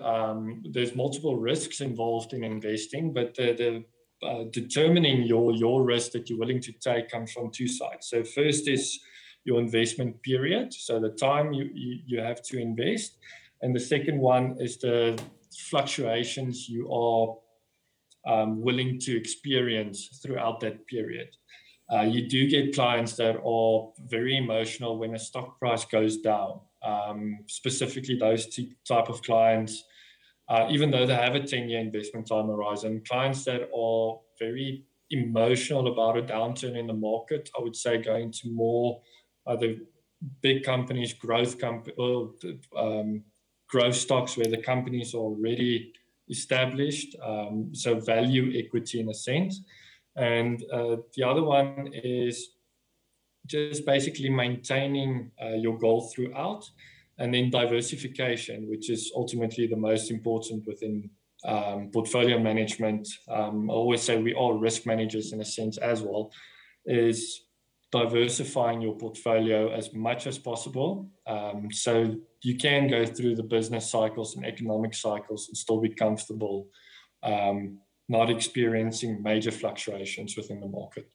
um, 0.03 0.63
there's 0.71 0.95
multiple 0.95 1.37
risks 1.37 1.79
involved 1.79 2.33
in 2.33 2.43
investing, 2.43 3.13
but 3.13 3.35
the, 3.35 3.53
the 3.53 4.27
uh, 4.27 4.45
determining 4.51 5.21
your 5.21 5.53
your 5.53 5.83
risk 5.83 6.11
that 6.13 6.27
you're 6.27 6.39
willing 6.39 6.61
to 6.61 6.71
take 6.71 7.09
comes 7.09 7.31
from 7.31 7.51
two 7.51 7.67
sides. 7.67 8.07
So 8.09 8.23
first 8.23 8.67
is 8.67 8.99
your 9.45 9.59
investment 9.59 10.21
period, 10.23 10.73
so 10.73 10.99
the 10.99 11.11
time 11.11 11.53
you, 11.53 11.69
you, 11.73 11.99
you 12.05 12.19
have 12.19 12.41
to 12.43 12.57
invest, 12.57 13.17
and 13.61 13.75
the 13.75 13.79
second 13.79 14.19
one 14.19 14.57
is 14.59 14.77
the 14.79 15.17
fluctuations 15.69 16.67
you 16.67 16.91
are 16.91 17.37
um, 18.25 18.59
willing 18.59 18.99
to 19.01 19.15
experience 19.15 20.19
throughout 20.21 20.59
that 20.61 20.85
period. 20.87 21.29
Uh, 21.93 22.01
you 22.01 22.27
do 22.27 22.49
get 22.49 22.75
clients 22.75 23.13
that 23.13 23.37
are 23.45 23.91
very 24.09 24.35
emotional 24.35 24.97
when 24.97 25.15
a 25.15 25.19
stock 25.19 25.57
price 25.59 25.85
goes 25.85 26.17
down 26.17 26.59
um, 26.87 27.39
specifically 27.47 28.15
those 28.15 28.47
type 28.87 29.09
of 29.09 29.21
clients, 29.21 29.83
uh, 30.49 30.67
even 30.69 30.89
though 30.91 31.05
they 31.05 31.15
have 31.15 31.35
a 31.35 31.45
10 31.45 31.69
year 31.69 31.79
investment 31.79 32.27
time 32.27 32.47
horizon, 32.47 33.03
clients 33.07 33.43
that 33.45 33.69
are 33.75 34.19
very 34.39 34.83
emotional 35.09 35.87
about 35.87 36.17
a 36.17 36.21
downturn 36.21 36.77
in 36.77 36.87
the 36.87 36.93
market, 36.93 37.49
I 37.57 37.61
would 37.61 37.75
say 37.75 37.97
going 37.97 38.31
to 38.31 38.49
more 38.51 39.01
other 39.45 39.75
big 40.41 40.63
companies, 40.63 41.13
growth 41.13 41.59
comp- 41.59 41.89
um, 42.75 43.23
growth 43.69 43.95
stocks 43.95 44.37
where 44.37 44.47
the 44.47 44.61
companies 44.61 45.13
are 45.13 45.19
already 45.19 45.93
established, 46.29 47.15
um, 47.23 47.69
so 47.73 47.99
value 47.99 48.57
equity 48.57 48.99
in 48.99 49.09
a 49.09 49.13
sense. 49.13 49.61
And 50.15 50.63
uh, 50.73 50.97
the 51.15 51.23
other 51.23 51.43
one 51.43 51.89
is 51.93 52.56
just 53.47 53.85
basically 53.85 54.29
maintaining 54.29 55.31
uh, 55.41 55.55
your 55.55 55.77
goal 55.77 56.09
throughout, 56.13 56.69
and 57.19 57.33
then 57.33 57.49
diversification, 57.49 58.69
which 58.69 58.89
is 58.89 59.11
ultimately 59.15 59.67
the 59.67 59.75
most 59.75 60.11
important 60.11 60.65
within 60.67 61.09
um, 61.45 61.89
portfolio 61.91 62.39
management. 62.39 63.07
Um, 63.29 63.69
I 63.69 63.73
always 63.73 64.01
say 64.01 64.21
we 64.21 64.33
are 64.33 64.57
risk 64.57 64.85
managers 64.85 65.33
in 65.33 65.41
a 65.41 65.45
sense 65.45 65.77
as 65.77 66.01
well, 66.01 66.31
is 66.85 67.47
diversifying 67.91 68.81
your 68.81 68.97
portfolio 68.97 69.71
as 69.71 69.93
much 69.93 70.27
as 70.27 70.37
possible. 70.37 71.09
Um, 71.25 71.69
so 71.71 72.15
you 72.43 72.57
can 72.57 72.87
go 72.87 73.05
through 73.05 73.35
the 73.35 73.43
business 73.43 73.89
cycles 73.89 74.35
and 74.35 74.45
economic 74.45 74.93
cycles 74.93 75.47
and 75.47 75.57
still 75.57 75.79
be 75.79 75.89
comfortable, 75.89 76.67
um, 77.23 77.79
not 78.09 78.29
experiencing 78.29 79.23
major 79.23 79.51
fluctuations 79.51 80.35
within 80.35 80.59
the 80.59 80.67
market. 80.67 81.09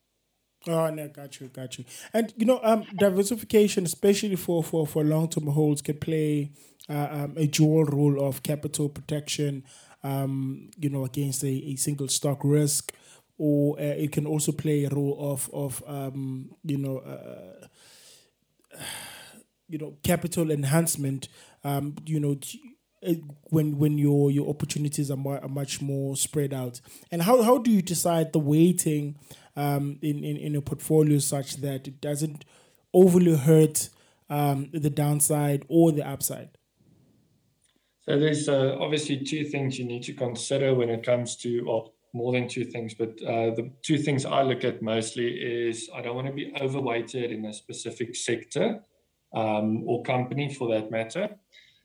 Oh 0.68 0.90
no, 0.90 1.09
got 1.09 1.40
you, 1.40 1.48
got 1.48 1.77
you. 1.79 1.85
And 2.12 2.33
you 2.37 2.46
know, 2.46 2.61
um, 2.62 2.85
diversification, 2.96 3.85
especially 3.85 4.37
for 4.37 4.62
for 4.62 4.87
for 4.87 5.03
long 5.03 5.29
term 5.29 5.46
holds, 5.48 5.83
can 5.83 5.98
play 5.98 6.53
uh, 6.88 7.09
um, 7.11 7.35
a 7.37 7.46
dual 7.46 7.85
role 7.85 8.25
of 8.25 8.42
capital 8.42 8.88
protection. 8.88 9.64
Um, 10.05 10.70
you 10.79 10.88
know, 10.90 11.05
against 11.05 11.42
a, 11.44 11.48
a 11.48 11.77
single 11.77 12.09
stock 12.09 12.40
risk, 12.44 12.92
or 13.38 13.79
uh, 13.79 13.83
it 13.83 14.12
can 14.12 14.27
also 14.27 14.53
play 14.53 14.85
a 14.85 14.88
role 14.88 15.16
of 15.18 15.51
of 15.53 15.83
um, 15.87 16.51
you 16.64 16.79
know. 16.79 16.98
Uh, 16.98 17.66
you 19.68 19.79
know, 19.79 19.94
capital 20.03 20.51
enhancement. 20.51 21.29
Um, 21.64 21.94
you 22.07 22.20
know, 22.20 22.37
when 23.51 23.79
when 23.79 23.98
your 23.98 24.31
your 24.31 24.48
opportunities 24.48 25.11
are, 25.11 25.18
are 25.42 25.48
much 25.48 25.81
more 25.81 26.16
spread 26.16 26.53
out. 26.53 26.81
And 27.11 27.22
how 27.22 27.42
how 27.42 27.59
do 27.59 27.70
you 27.70 27.83
decide 27.83 28.33
the 28.33 28.38
weighting 28.38 29.16
um, 29.57 29.99
in, 30.03 30.25
in, 30.25 30.37
in 30.37 30.57
a 30.57 30.62
portfolio 30.62 31.19
such 31.19 31.57
that 31.57 31.87
it 31.87 32.01
doesn't 32.01 32.45
overly 32.95 33.37
hurt 33.37 33.88
um, 34.31 34.71
the 34.73 34.91
downside 34.91 35.65
or 35.69 35.93
the 35.93 36.07
upside? 36.07 36.51
So 38.03 38.19
there's 38.19 38.49
uh, 38.49 38.77
obviously 38.81 39.19
two 39.19 39.45
things 39.45 39.79
you 39.79 39.85
need 39.85 40.03
to 40.05 40.12
consider 40.12 40.75
when 40.75 40.91
it 40.91 41.05
comes 41.05 41.37
to, 41.37 41.65
well, 41.65 41.95
more 42.12 42.33
than 42.33 42.49
two 42.49 42.65
things, 42.65 42.95
but 42.95 43.11
uh, 43.23 43.55
the 43.55 43.71
two 43.83 43.97
things 43.97 44.27
I 44.27 44.43
look 44.43 44.65
at 44.65 44.83
mostly 44.83 45.29
is 45.29 45.88
I 45.95 46.03
don't 46.03 46.15
want 46.15 46.27
to 46.27 46.33
be 46.33 46.53
overweighted 46.61 47.31
in 47.31 47.45
a 47.47 47.53
specific 47.53 48.15
sector 48.15 48.83
um, 49.35 49.85
or 49.87 50.03
company 50.03 50.53
for 50.53 50.69
that 50.75 50.91
matter. 50.91 51.31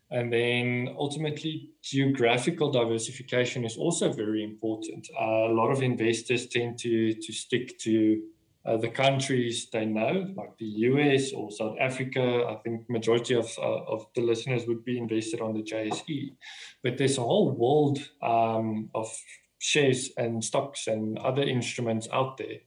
And 0.10 0.32
then 0.32 0.96
ultimately, 0.98 1.72
geographical 1.82 2.72
diversification 2.72 3.66
is 3.66 3.76
also 3.78 4.12
very 4.12 4.44
important. 4.44 5.08
Uh, 5.20 5.50
a 5.50 5.54
lot 5.54 5.70
of 5.70 5.84
investors 5.84 6.48
tend 6.48 6.80
to, 6.80 7.14
to 7.14 7.34
stick 7.34 7.78
to 7.80 8.22
uh, 8.66 8.78
the 8.78 8.90
countries 8.90 9.70
they 9.72 9.86
know, 9.86 10.34
like 10.36 10.58
the 10.58 10.66
US 10.66 11.34
or 11.34 11.52
South 11.52 11.76
Africa. 11.80 12.46
I 12.50 12.56
think 12.64 12.90
majority 12.90 13.34
of, 13.34 13.50
uh, 13.58 13.84
of 13.84 14.06
the 14.16 14.22
listeners 14.22 14.66
would 14.68 14.86
be 14.86 14.98
invested 14.98 15.42
on 15.42 15.54
the 15.54 15.64
JSE. 15.64 16.36
But 16.84 16.98
there's 16.98 17.18
a 17.18 17.22
whole 17.22 17.52
world 17.52 18.00
um, 18.22 18.90
of 18.96 19.14
shares 19.60 20.12
and 20.18 20.44
stocks 20.44 20.88
and 20.88 21.18
other 21.20 21.44
instruments 21.44 22.08
out 22.14 22.38
there 22.38 22.60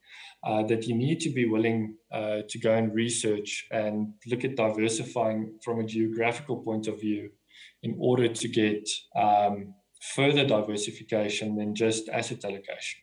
uh, 0.43 0.63
that 0.65 0.87
you 0.87 0.95
need 0.95 1.21
to 1.21 1.31
be 1.31 1.47
willing 1.47 1.97
uh, 2.13 2.39
to 2.49 2.59
go 2.59 2.75
and 2.75 2.95
research 2.95 3.67
and 3.71 4.15
look 4.27 4.45
at 4.45 4.57
diversifying 4.57 5.59
from 5.63 5.81
a 5.81 5.85
geographical 5.85 6.57
point 6.59 6.87
of 6.87 7.01
view 7.01 7.31
in 7.83 7.97
order 8.01 8.29
to 8.29 8.49
get 8.49 8.89
um, 9.17 9.75
further 10.15 10.47
diversification 10.47 11.57
than 11.57 11.75
just 11.75 12.09
asset 12.09 12.45
allocation. 12.45 13.01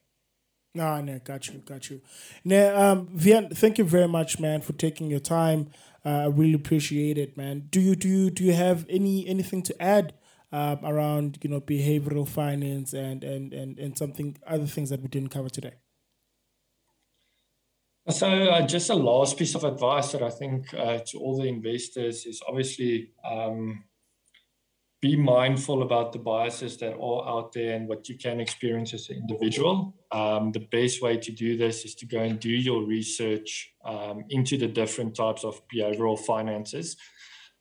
No, 0.74 1.02
no, 1.02 1.20
got 1.20 1.48
you, 1.48 1.60
got 1.60 1.90
you. 1.90 2.02
Now, 2.44 2.92
um, 2.92 3.08
Vian, 3.08 3.56
thank 3.56 3.78
you 3.78 3.84
very 3.84 4.08
much, 4.08 4.40
man, 4.40 4.62
for 4.62 4.74
taking 4.74 5.10
your 5.10 5.20
time. 5.20 5.72
Uh, 6.06 6.10
I 6.10 6.26
really 6.28 6.54
appreciate 6.54 7.18
it, 7.18 7.36
man. 7.36 7.68
Do 7.72 7.82
you 7.82 7.96
do 7.96 8.08
you 8.08 8.30
do 8.30 8.44
you 8.44 8.54
have 8.54 8.86
any 8.90 9.28
anything 9.28 9.64
to 9.64 9.82
add 9.82 10.14
um, 10.52 10.80
around 10.84 11.40
you 11.42 11.50
know 11.50 11.60
behavioral 11.60 12.28
finance 12.28 12.94
and 12.94 13.24
and 13.24 13.54
and 13.54 13.80
and 13.80 13.98
something 13.98 14.38
other 14.46 14.68
things 14.68 14.90
that 14.92 15.02
we 15.02 15.08
didn't 15.08 15.30
cover 15.30 15.50
today? 15.50 15.74
So, 18.10 18.30
uh, 18.30 18.66
just 18.66 18.90
a 18.90 18.96
last 18.96 19.38
piece 19.38 19.54
of 19.54 19.66
advice 19.66 20.14
that 20.14 20.24
I 20.24 20.30
think 20.30 20.74
uh, 20.74 21.00
to 21.08 21.18
all 21.20 21.42
the 21.42 21.50
investors 21.50 22.26
is 22.26 22.42
obviously 22.48 23.12
um, 23.30 23.84
be 25.02 25.18
mindful 25.18 25.84
about 25.84 26.14
the 26.14 26.20
biases 26.20 26.78
that 26.78 26.94
are 26.94 27.28
out 27.28 27.52
there 27.52 27.76
and 27.76 27.86
what 27.90 28.08
you 28.08 28.18
can 28.18 28.40
experience 28.40 28.94
as 28.94 29.10
an 29.10 29.18
individual. 29.18 29.94
Um, 30.14 30.54
the 30.54 30.68
best 30.72 31.02
way 31.02 31.18
to 31.18 31.32
do 31.34 31.58
this 31.58 31.84
is 31.84 31.96
to 31.96 32.06
go 32.06 32.20
and 32.20 32.40
do 32.40 32.50
your 32.50 32.86
research 32.86 33.74
um, 33.84 34.24
into 34.30 34.58
the 34.58 34.68
different 34.68 35.14
types 35.14 35.44
of 35.44 35.62
behavioral 35.68 36.18
finances, 36.18 36.96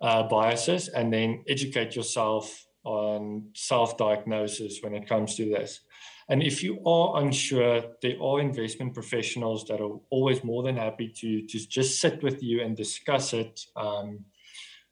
uh, 0.00 0.22
biases, 0.28 0.86
and 0.86 1.12
then 1.12 1.42
educate 1.48 1.96
yourself 1.96 2.66
on 2.84 3.50
self 3.52 3.98
diagnosis 3.98 4.78
when 4.80 4.94
it 4.94 5.08
comes 5.08 5.34
to 5.34 5.44
this. 5.44 5.80
And 6.28 6.42
if 6.42 6.62
you 6.62 6.84
are 6.84 7.22
unsure, 7.22 7.84
there 8.02 8.20
are 8.20 8.40
investment 8.40 8.94
professionals 8.94 9.64
that 9.66 9.80
are 9.80 9.98
always 10.10 10.42
more 10.42 10.62
than 10.62 10.76
happy 10.76 11.08
to, 11.08 11.46
to 11.46 11.68
just 11.68 12.00
sit 12.00 12.22
with 12.22 12.42
you 12.42 12.62
and 12.62 12.76
discuss 12.76 13.32
it. 13.32 13.60
Um, 13.76 14.24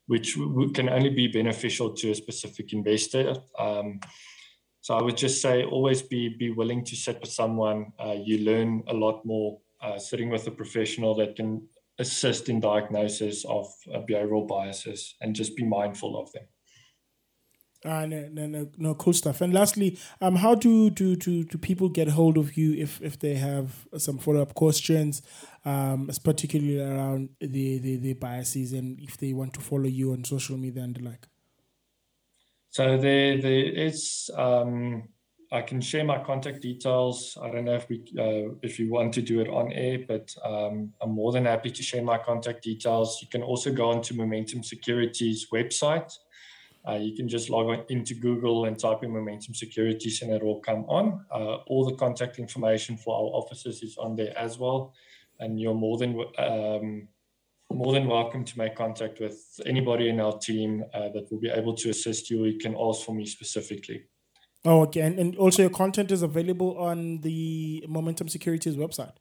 which 0.07 0.35
can 0.75 0.88
only 0.88 1.11
be 1.11 1.29
beneficial 1.29 1.90
to 1.94 2.11
a 2.11 2.14
specific 2.14 2.73
investor. 2.73 3.35
Um, 3.59 4.01
so 4.81 4.94
I 4.94 5.03
would 5.03 5.16
just 5.16 5.40
say 5.40 5.64
always 5.64 6.03
be 6.03 6.29
be 6.29 6.51
willing 6.51 6.85
to 6.85 6.97
sit 6.97 7.20
with 7.20 7.31
someone. 7.31 7.92
Uh, 7.99 8.16
you 8.23 8.38
learn 8.38 8.83
a 8.88 8.94
lot 8.94 9.25
more 9.25 9.59
uh, 9.83 9.99
sitting 9.99 10.29
with 10.29 10.47
a 10.47 10.51
professional 10.51 11.14
that 11.14 11.37
can 11.37 11.66
assist 11.99 12.49
in 12.49 12.61
diagnosis 12.61 13.44
of 13.47 13.66
uh, 13.94 14.01
behavioral 14.01 14.47
biases 14.47 15.14
and 15.20 15.35
just 15.35 15.57
be 15.57 15.64
mindful 15.64 16.20
of 16.20 16.31
them. 16.33 16.44
Uh, 17.85 18.07
no, 18.07 18.29
no, 18.33 18.47
no, 18.47 18.68
no, 18.79 18.94
cool 18.94 19.12
stuff. 19.12 19.42
And 19.42 19.53
lastly, 19.53 19.99
um, 20.23 20.37
how 20.37 20.55
do 20.55 20.88
do 20.88 21.16
do, 21.16 21.44
do 21.44 21.59
people 21.59 21.90
get 21.90 22.09
hold 22.09 22.38
of 22.38 22.57
you 22.57 22.73
if 22.73 23.01
if 23.03 23.18
they 23.18 23.35
have 23.35 23.87
some 23.99 24.16
follow 24.16 24.40
up 24.40 24.55
questions, 24.55 25.20
um, 25.66 26.09
particularly 26.25 26.81
around 26.81 27.29
the, 27.40 27.79
the 27.79 27.97
the 27.97 28.14
biases, 28.14 28.73
and 28.73 28.99
if 29.01 29.18
they 29.18 29.35
want 29.35 29.53
to 29.55 29.61
follow 29.61 29.85
you 29.85 30.12
on 30.12 30.25
social 30.25 30.57
media 30.57 30.83
and 30.83 30.97
the 30.97 31.03
like? 31.03 31.29
So 32.70 32.97
there 32.97 33.40
there 33.40 33.64
is. 33.64 34.31
Um, 34.35 35.09
I 35.53 35.61
can 35.61 35.81
share 35.81 36.05
my 36.05 36.18
contact 36.25 36.62
details. 36.62 37.37
I 37.40 37.51
don't 37.51 37.66
know 37.66 37.75
if 37.75 37.88
we 37.90 38.03
uh, 38.18 38.57
if 38.62 38.79
you 38.79 38.90
want 38.90 39.12
to 39.14 39.20
do 39.20 39.42
it 39.42 39.49
on 39.49 39.73
air, 39.73 39.99
but 40.09 40.35
um, 40.42 40.94
I'm 41.03 41.11
more 41.11 41.33
than 41.33 41.44
happy 41.44 41.70
to 41.70 41.83
share 41.83 42.03
my 42.03 42.16
contact 42.16 42.64
details. 42.64 43.18
You 43.20 43.29
can 43.29 43.42
also 43.42 43.70
go 43.70 43.90
onto 43.90 44.14
Momentum 44.14 44.62
Securities 44.62 45.49
website 45.53 46.11
uh, 46.88 46.94
you 46.94 47.16
can 47.16 47.29
just 47.29 47.49
log 47.49 47.66
on 47.66 47.85
into 47.88 48.14
Google 48.14 48.66
and 48.66 48.79
type 48.79 49.03
in 49.03 49.11
Momentum 49.11 49.55
Securities 49.55 50.20
and 50.23 50.31
it 50.33 50.42
will 50.42 50.61
come 50.61 50.85
on. 50.85 51.25
Uh, 51.33 51.57
all 51.66 51.85
the 51.85 51.97
contact 51.97 52.38
information 52.38 52.97
for 52.97 53.14
our 53.14 53.40
offices 53.40 53.83
is 53.83 53.97
on 53.97 54.16
there 54.16 54.37
as 54.38 54.59
well. 54.59 54.92
And 55.40 55.59
you're 55.59 55.75
more 55.75 55.97
than 55.99 56.11
um, 56.38 57.09
more 57.73 57.92
than 57.92 58.07
welcome 58.07 58.44
to 58.44 58.59
make 58.59 58.77
contact 58.77 59.18
with 59.20 59.61
anybody 59.66 60.09
in 60.09 60.20
our 60.20 60.38
team 60.38 60.85
uh, 60.92 61.09
that 61.09 61.27
will 61.31 61.40
be 61.40 61.49
able 61.49 61.75
to 61.75 61.90
assist 61.90 62.31
you. 62.31 62.44
You 62.44 62.59
can 62.59 62.77
ask 62.79 63.05
for 63.05 63.14
me 63.14 63.27
specifically. 63.27 64.05
Oh, 64.64 64.83
okay. 64.83 65.01
And, 65.01 65.18
and 65.18 65.37
also, 65.37 65.62
your 65.62 65.70
content 65.70 66.11
is 66.11 66.23
available 66.23 66.79
on 66.79 67.20
the 67.20 67.85
Momentum 67.88 68.29
Securities 68.29 68.77
website. 68.77 69.12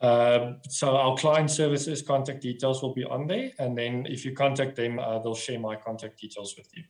Um, 0.00 0.56
so 0.68 0.96
our 0.96 1.16
client 1.16 1.50
services 1.50 2.00
contact 2.00 2.40
details 2.40 2.82
will 2.82 2.94
be 2.94 3.04
on 3.04 3.26
there, 3.26 3.50
and 3.58 3.76
then 3.76 4.06
if 4.08 4.24
you 4.24 4.32
contact 4.32 4.76
them, 4.76 4.98
uh, 4.98 5.18
they'll 5.18 5.34
share 5.34 5.60
my 5.60 5.76
contact 5.76 6.18
details 6.20 6.56
with 6.56 6.68
you. 6.74 6.84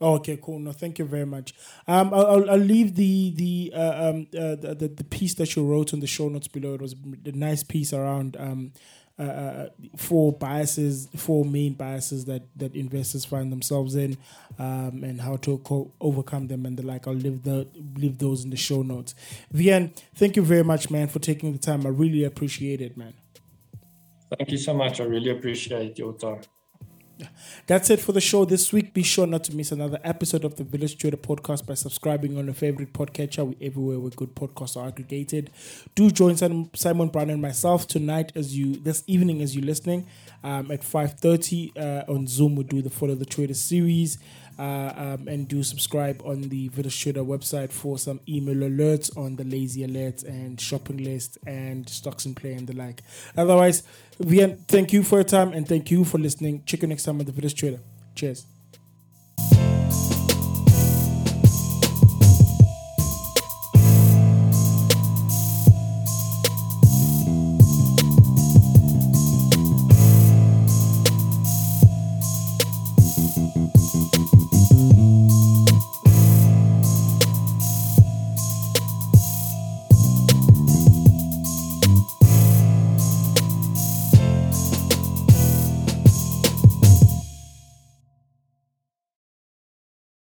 okay, 0.00 0.38
cool. 0.42 0.58
No, 0.58 0.72
thank 0.72 0.98
you 0.98 1.04
very 1.04 1.26
much. 1.26 1.54
Um, 1.86 2.12
I'll, 2.12 2.50
I'll 2.50 2.56
leave 2.56 2.96
the 2.96 3.32
the 3.36 3.72
uh, 3.74 4.10
um 4.10 4.26
uh, 4.36 4.56
the, 4.56 4.92
the 4.94 5.04
piece 5.04 5.34
that 5.34 5.54
you 5.54 5.64
wrote 5.64 5.92
in 5.92 6.00
the 6.00 6.08
show 6.08 6.28
notes 6.28 6.48
below. 6.48 6.74
It 6.74 6.82
was 6.82 6.94
a 7.24 7.32
nice 7.32 7.62
piece 7.62 7.92
around 7.92 8.36
um 8.36 8.72
uh, 9.20 9.22
uh, 9.22 9.68
four 9.96 10.32
biases, 10.32 11.08
four 11.14 11.44
main 11.44 11.74
biases 11.74 12.24
that, 12.24 12.42
that 12.56 12.74
investors 12.74 13.24
find 13.24 13.52
themselves 13.52 13.94
in, 13.94 14.16
um, 14.58 15.04
and 15.04 15.20
how 15.20 15.36
to 15.36 15.58
co- 15.58 15.92
overcome 16.00 16.46
them 16.46 16.64
and 16.64 16.78
the 16.78 16.82
like. 16.82 17.06
I'll 17.06 17.12
leave 17.12 17.42
the 17.42 17.68
leave 17.96 18.16
those 18.16 18.44
in 18.44 18.50
the 18.50 18.56
show 18.56 18.80
notes. 18.80 19.14
Vian, 19.52 19.94
thank 20.14 20.36
you 20.36 20.42
very 20.42 20.64
much, 20.64 20.90
man, 20.90 21.06
for 21.08 21.18
taking 21.18 21.52
the 21.52 21.58
time. 21.58 21.84
I 21.84 21.90
really 21.90 22.24
appreciate 22.24 22.80
it, 22.80 22.96
man. 22.96 23.12
Thank 24.38 24.52
you 24.52 24.58
so 24.58 24.72
much. 24.72 25.00
I 25.00 25.04
really 25.04 25.30
appreciate 25.30 25.98
your 25.98 26.14
time. 26.14 26.40
That's 27.66 27.90
it 27.90 28.00
for 28.00 28.12
the 28.12 28.20
show 28.20 28.44
this 28.44 28.72
week. 28.72 28.94
Be 28.94 29.02
sure 29.02 29.26
not 29.26 29.44
to 29.44 29.54
miss 29.54 29.72
another 29.72 29.98
episode 30.04 30.44
of 30.44 30.56
the 30.56 30.64
Village 30.64 30.98
Trader 30.98 31.16
podcast 31.16 31.66
by 31.66 31.74
subscribing 31.74 32.36
on 32.38 32.46
your 32.46 32.54
favorite 32.54 32.92
podcatcher. 32.92 33.46
We 33.46 33.66
everywhere 33.66 33.98
where 33.98 34.10
good 34.10 34.34
podcasts 34.34 34.76
are 34.76 34.88
aggregated. 34.88 35.50
Do 35.94 36.10
join 36.10 36.36
Simon 36.36 37.08
Brown 37.08 37.30
and 37.30 37.42
myself 37.42 37.86
tonight 37.86 38.32
as 38.34 38.56
you 38.56 38.76
this 38.76 39.04
evening 39.06 39.42
as 39.42 39.54
you're 39.54 39.64
listening 39.64 40.06
um, 40.42 40.70
at 40.70 40.82
5:30 40.82 41.76
uh, 41.76 42.12
on 42.12 42.26
Zoom. 42.26 42.56
We 42.56 42.64
do 42.64 42.82
the 42.82 42.90
Follow 42.90 43.14
the 43.14 43.26
Trader 43.26 43.54
series. 43.54 44.18
Uh, 44.60 44.92
um, 44.94 45.26
and 45.26 45.48
do 45.48 45.62
subscribe 45.62 46.20
on 46.22 46.42
the 46.50 46.68
Village 46.68 47.02
Trader 47.02 47.24
website 47.24 47.72
for 47.72 47.96
some 47.96 48.20
email 48.28 48.56
alerts 48.56 49.08
on 49.16 49.36
the 49.36 49.44
lazy 49.44 49.86
alerts 49.86 50.22
and 50.22 50.60
shopping 50.60 50.98
list 51.02 51.38
and 51.46 51.88
stocks 51.88 52.26
and 52.26 52.36
play 52.36 52.52
and 52.52 52.66
the 52.66 52.74
like. 52.74 53.02
Otherwise, 53.38 53.84
Vian, 54.20 54.58
thank 54.68 54.92
you 54.92 55.02
for 55.02 55.16
your 55.16 55.24
time 55.24 55.54
and 55.54 55.66
thank 55.66 55.90
you 55.90 56.04
for 56.04 56.18
listening. 56.18 56.62
Check 56.66 56.82
you 56.82 56.88
next 56.88 57.04
time 57.04 57.18
on 57.20 57.24
the 57.24 57.32
Village 57.32 57.54
Trader. 57.54 57.80
Cheers. 58.14 58.59